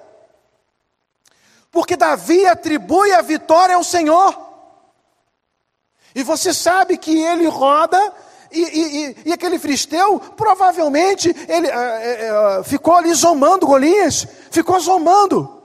Porque 1.76 1.94
Davi 1.94 2.46
atribui 2.46 3.12
a 3.12 3.20
vitória 3.20 3.76
ao 3.76 3.84
Senhor. 3.84 4.34
E 6.14 6.22
você 6.22 6.54
sabe 6.54 6.96
que 6.96 7.20
ele 7.20 7.46
roda 7.48 8.00
e, 8.50 8.62
e, 8.62 9.16
e, 9.26 9.32
aquele 9.34 9.58
filisteu, 9.58 10.18
provavelmente, 10.18 11.28
ele 11.46 11.66
é, 11.66 12.28
é, 12.60 12.64
ficou 12.64 12.94
ali 12.94 13.12
zombando 13.12 13.66
Golias, 13.66 14.26
ficou 14.50 14.80
zombando. 14.80 15.62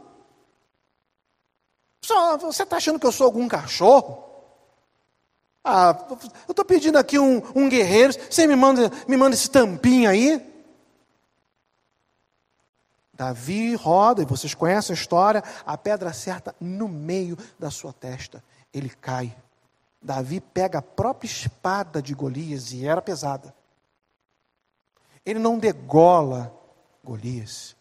Só, 2.03 2.35
você 2.35 2.63
está 2.63 2.75
achando 2.75 2.99
que 2.99 3.07
eu 3.07 3.11
sou 3.13 3.27
algum 3.27 3.47
cachorro? 3.47 4.21
Ah, 5.63 5.95
eu 6.45 6.51
estou 6.51 6.65
pedindo 6.65 6.97
aqui 6.97 7.17
um, 7.17 7.41
um, 7.55 7.69
guerreiro, 7.69 8.13
você 8.29 8.45
me 8.45 8.57
manda, 8.57 8.91
me 9.07 9.15
manda 9.15 9.33
esse 9.33 9.49
tampinho 9.49 10.09
aí? 10.09 10.45
Davi 13.21 13.75
roda, 13.75 14.23
e 14.23 14.25
vocês 14.25 14.55
conhecem 14.55 14.95
a 14.95 14.97
história, 14.99 15.43
a 15.63 15.77
pedra 15.77 16.09
acerta 16.09 16.55
no 16.59 16.87
meio 16.87 17.37
da 17.59 17.69
sua 17.69 17.93
testa. 17.93 18.43
Ele 18.73 18.89
cai. 18.89 19.37
Davi 20.01 20.41
pega 20.41 20.79
a 20.79 20.81
própria 20.81 21.27
espada 21.27 22.01
de 22.01 22.15
Golias, 22.15 22.71
e 22.71 22.83
era 22.83 22.99
pesada. 22.99 23.53
Ele 25.23 25.37
não 25.37 25.59
degola 25.59 26.51
Golias, 27.03 27.75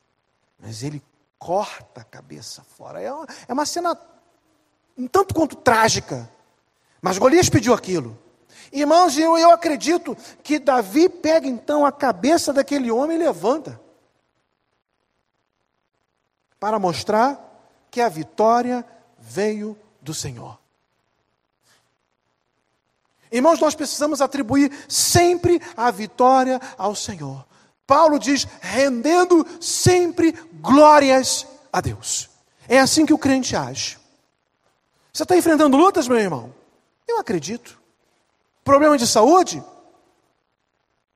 mas 0.59 0.83
ele 0.83 1.03
corta 1.39 2.03
a 2.03 2.05
cabeça 2.05 2.63
fora. 2.63 3.01
É 3.01 3.11
uma, 3.11 3.27
é 3.49 3.53
uma 3.55 3.65
cena 3.65 3.99
um 4.95 5.09
tanto 5.09 5.35
quanto 5.35 5.57
trágica. 5.57 6.31
Mas 7.01 7.17
Golias 7.17 7.49
pediu 7.49 7.73
aquilo. 7.73 8.19
Irmãos, 8.71 9.17
eu, 9.17 9.39
eu 9.39 9.51
acredito 9.53 10.15
que 10.43 10.59
Davi 10.59 11.09
pega 11.09 11.49
então 11.49 11.87
a 11.87 11.91
cabeça 11.91 12.53
daquele 12.53 12.91
homem 12.91 13.17
e 13.17 13.21
levanta. 13.21 13.81
Para 16.61 16.79
mostrar 16.79 17.39
que 17.91 18.01
a 18.01 18.09
vitória 18.09 18.87
veio 19.19 19.77
do 20.01 20.15
Senhor. 20.15 20.61
Irmãos, 23.33 23.61
nós 23.61 23.75
precisamos 23.75 24.21
atribuir 24.21 24.71
sempre 24.89 25.61
a 25.77 25.91
vitória 25.91 26.61
ao 26.77 26.95
Senhor. 26.95 27.47
Paulo 27.87 28.19
diz: 28.19 28.47
rendendo 28.61 29.47
sempre 29.61 30.33
glórias 30.61 31.47
a 31.73 31.81
Deus. 31.81 32.29
É 32.69 32.79
assim 32.79 33.07
que 33.07 33.15
o 33.15 33.19
crente 33.19 33.57
age. 33.57 33.99
Você 35.13 35.25
está 35.25 35.37
enfrentando 35.37 35.77
lutas, 35.77 36.07
meu 36.07 36.19
irmão? 36.19 36.55
Eu 37.07 37.19
acredito. 37.19 37.81
Problema 38.63 38.97
de 38.97 39.07
saúde? 39.07 39.63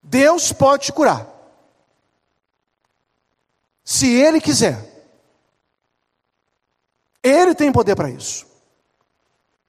Deus 0.02 0.52
pode 0.52 0.87
te 0.87 0.92
curar. 0.92 1.26
Se 3.85 4.09
Ele 4.09 4.40
quiser. 4.40 4.93
Ele 7.24 7.54
tem 7.54 7.72
poder 7.72 7.96
para 7.96 8.10
isso. 8.10 8.46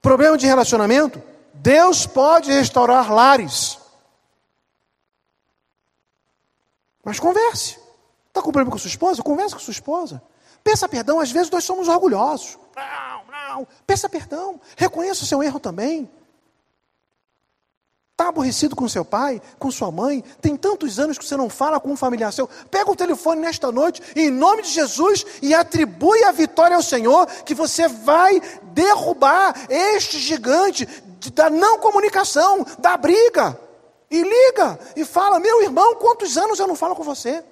Problema 0.02 0.38
de 0.38 0.46
relacionamento? 0.46 1.24
Deus 1.54 2.06
pode 2.06 2.52
restaurar 2.52 3.12
lares. 3.12 3.80
Mas 7.02 7.18
converse. 7.18 7.80
Está 8.28 8.41
com 8.41 8.52
problema 8.52 8.72
com 8.72 8.78
sua 8.78 8.89
esposa? 8.89 9.24
Converse 9.24 9.56
com 9.56 9.62
sua 9.62 9.72
esposa. 9.72 10.22
Peça 10.62 10.89
perdão, 10.89 11.20
às 11.20 11.32
vezes 11.32 11.50
nós 11.50 11.63
somos 11.63 11.88
orgulhosos. 11.88 12.58
Não, 12.76 13.24
não. 13.32 13.68
Peça 13.88 14.10
perdão. 14.10 14.60
Reconheça 14.76 15.24
o 15.24 15.28
seu 15.28 15.41
erro 15.41 15.60
também. 15.60 16.12
Está 18.15 18.30
aborrecido 18.30 18.78
com 18.78 18.88
seu 18.88 19.04
pai, 19.04 19.41
com 19.60 19.69
sua 19.69 19.91
mãe? 19.91 20.23
Tem 20.39 20.56
tantos 20.56 20.99
anos 20.99 21.17
que 21.17 21.25
você 21.25 21.36
não 21.36 21.49
fala 21.49 21.82
com 21.82 21.91
um 21.91 21.97
familiar 21.97 22.32
seu? 22.32 22.47
Pega 22.71 22.89
o 22.89 22.95
telefone 22.95 23.41
nesta 23.41 23.73
noite, 23.73 24.01
em 24.15 24.32
nome 24.32 24.62
de 24.62 24.69
Jesus, 24.69 25.25
e 25.41 25.54
atribui 25.54 26.23
a 26.23 26.32
vitória 26.32 26.78
ao 26.78 26.82
Senhor, 26.82 27.28
que 27.43 27.54
você 27.54 27.89
vai 27.89 28.41
derrubar 28.71 29.54
este 29.69 30.17
gigante 30.17 30.86
da 31.34 31.49
não 31.49 31.78
comunicação, 31.80 32.65
da 32.80 32.95
briga. 32.95 33.60
E 34.10 34.21
liga 34.21 34.80
e 34.95 35.04
fala: 35.04 35.38
Meu 35.38 35.62
irmão, 35.63 35.95
quantos 35.95 36.38
anos 36.38 36.58
eu 36.58 36.67
não 36.67 36.75
falo 36.78 36.95
com 36.95 37.04
você? 37.04 37.43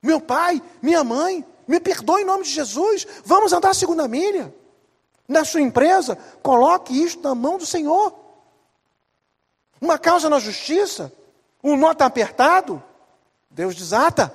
Meu 0.00 0.20
pai, 0.20 0.62
minha 0.80 1.02
mãe, 1.02 1.44
me 1.66 1.80
perdoe 1.80 2.22
em 2.22 2.24
nome 2.24 2.44
de 2.44 2.50
Jesus. 2.50 3.04
Vamos 3.24 3.52
andar 3.52 3.70
a 3.70 3.74
segunda 3.74 4.06
milha. 4.06 4.54
Na 5.26 5.44
sua 5.44 5.60
empresa, 5.60 6.16
coloque 6.40 7.02
isto 7.02 7.20
na 7.20 7.34
mão 7.34 7.58
do 7.58 7.66
Senhor 7.66 8.21
uma 9.82 9.98
causa 9.98 10.30
na 10.30 10.38
justiça, 10.38 11.12
um 11.62 11.76
nó 11.76 11.90
está 11.90 12.06
apertado, 12.06 12.80
Deus 13.50 13.74
desata. 13.74 14.32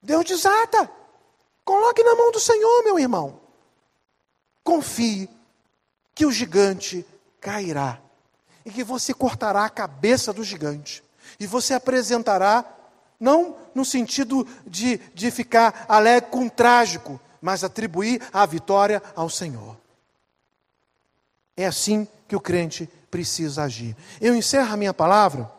Deus 0.00 0.24
desata. 0.24 0.88
Coloque 1.64 2.04
na 2.04 2.14
mão 2.14 2.30
do 2.30 2.38
Senhor, 2.38 2.84
meu 2.84 2.96
irmão. 2.96 3.40
Confie 4.62 5.28
que 6.14 6.24
o 6.24 6.30
gigante 6.30 7.04
cairá 7.40 8.00
e 8.64 8.70
que 8.70 8.84
você 8.84 9.12
cortará 9.12 9.64
a 9.64 9.70
cabeça 9.70 10.32
do 10.32 10.44
gigante. 10.44 11.02
E 11.40 11.44
você 11.44 11.74
apresentará, 11.74 12.64
não 13.18 13.56
no 13.74 13.84
sentido 13.84 14.46
de, 14.64 14.98
de 15.12 15.28
ficar 15.32 15.86
alegre 15.88 16.30
com 16.30 16.48
trágico, 16.48 17.20
mas 17.42 17.64
atribuir 17.64 18.22
a 18.32 18.46
vitória 18.46 19.02
ao 19.16 19.28
Senhor. 19.28 19.76
É 21.56 21.66
assim 21.66 22.06
que 22.28 22.36
o 22.36 22.40
crente 22.40 22.88
precisa 23.10 23.64
agir. 23.64 23.96
Eu 24.20 24.34
encerro 24.34 24.72
a 24.72 24.76
minha 24.76 24.94
palavra 24.94 25.50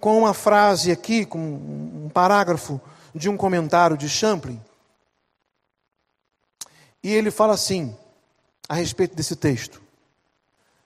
com 0.00 0.18
uma 0.18 0.34
frase 0.34 0.92
aqui, 0.92 1.24
com 1.24 1.38
um 1.38 2.10
parágrafo 2.12 2.80
de 3.14 3.28
um 3.28 3.36
comentário 3.36 3.96
de 3.96 4.08
Champlin. 4.08 4.60
E 7.02 7.12
ele 7.12 7.30
fala 7.30 7.54
assim, 7.54 7.96
a 8.68 8.74
respeito 8.74 9.14
desse 9.14 9.34
texto: 9.34 9.80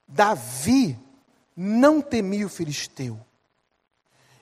Davi 0.07 0.99
não 1.57 2.01
temia 2.01 2.47
o 2.47 2.51
filisteu, 2.51 3.19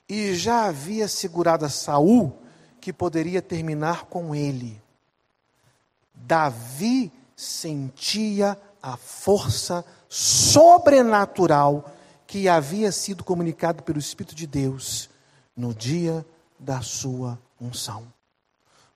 e 0.08 0.34
já 0.34 0.66
havia 0.66 1.08
segurado 1.08 1.64
a 1.64 1.68
Saul 1.68 2.36
que 2.80 2.92
poderia 2.92 3.42
terminar 3.42 4.04
com 4.06 4.34
ele. 4.34 4.80
Davi 6.14 7.12
sentia 7.36 8.60
a 8.82 8.96
força 8.96 9.84
sobrenatural 10.10 11.94
que 12.26 12.48
havia 12.48 12.90
sido 12.90 13.22
comunicado 13.22 13.84
pelo 13.84 13.98
Espírito 13.98 14.34
de 14.34 14.46
Deus 14.46 15.08
no 15.56 15.72
dia 15.72 16.26
da 16.58 16.82
sua 16.82 17.38
unção. 17.60 18.12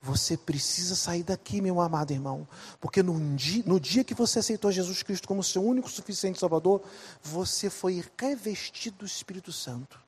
Você 0.02 0.36
precisa 0.36 0.94
sair 0.94 1.22
daqui, 1.22 1.62
meu 1.62 1.80
amado 1.80 2.12
irmão, 2.12 2.46
porque 2.78 3.02
no 3.02 3.18
dia, 3.36 3.62
no 3.64 3.80
dia 3.80 4.04
que 4.04 4.12
você 4.12 4.40
aceitou 4.40 4.70
Jesus 4.70 5.02
Cristo 5.02 5.26
como 5.26 5.42
seu 5.42 5.64
único 5.64 5.88
suficiente 5.88 6.38
Salvador, 6.38 6.82
você 7.22 7.70
foi 7.70 8.04
revestido 8.18 8.98
do 8.98 9.06
Espírito 9.06 9.50
Santo. 9.50 9.98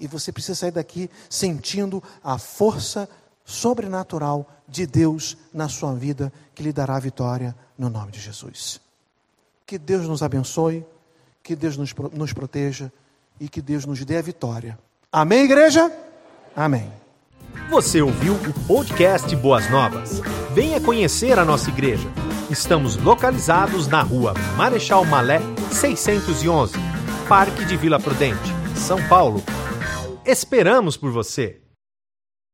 E 0.00 0.06
você 0.06 0.32
precisa 0.32 0.56
sair 0.56 0.72
daqui 0.72 1.08
sentindo 1.28 2.02
a 2.24 2.38
força 2.38 3.08
sobrenatural 3.44 4.48
de 4.66 4.86
Deus 4.86 5.36
na 5.52 5.68
sua 5.68 5.94
vida, 5.94 6.32
que 6.54 6.62
lhe 6.62 6.72
dará 6.72 6.98
vitória 6.98 7.54
no 7.78 7.90
nome 7.90 8.10
de 8.10 8.20
Jesus. 8.20 8.83
Que 9.74 9.78
Deus 9.78 10.06
nos 10.06 10.22
abençoe, 10.22 10.86
que 11.42 11.56
Deus 11.56 11.76
nos, 11.76 11.92
nos 12.12 12.32
proteja 12.32 12.92
e 13.40 13.48
que 13.48 13.60
Deus 13.60 13.84
nos 13.84 14.04
dê 14.04 14.18
a 14.18 14.22
vitória. 14.22 14.78
Amém, 15.10 15.46
igreja? 15.46 15.90
Amém. 16.54 16.92
Você 17.70 18.00
ouviu 18.00 18.34
o 18.34 18.66
podcast 18.68 19.34
Boas 19.34 19.68
Novas? 19.68 20.20
Venha 20.52 20.80
conhecer 20.80 21.40
a 21.40 21.44
nossa 21.44 21.70
igreja. 21.70 22.08
Estamos 22.48 22.96
localizados 22.98 23.88
na 23.88 24.00
rua 24.00 24.32
Marechal 24.56 25.04
Malé 25.04 25.40
611, 25.72 26.76
Parque 27.28 27.64
de 27.64 27.76
Vila 27.76 27.98
Prudente, 27.98 28.52
São 28.76 29.02
Paulo. 29.08 29.42
Esperamos 30.24 30.96
por 30.96 31.10
você! 31.10 31.63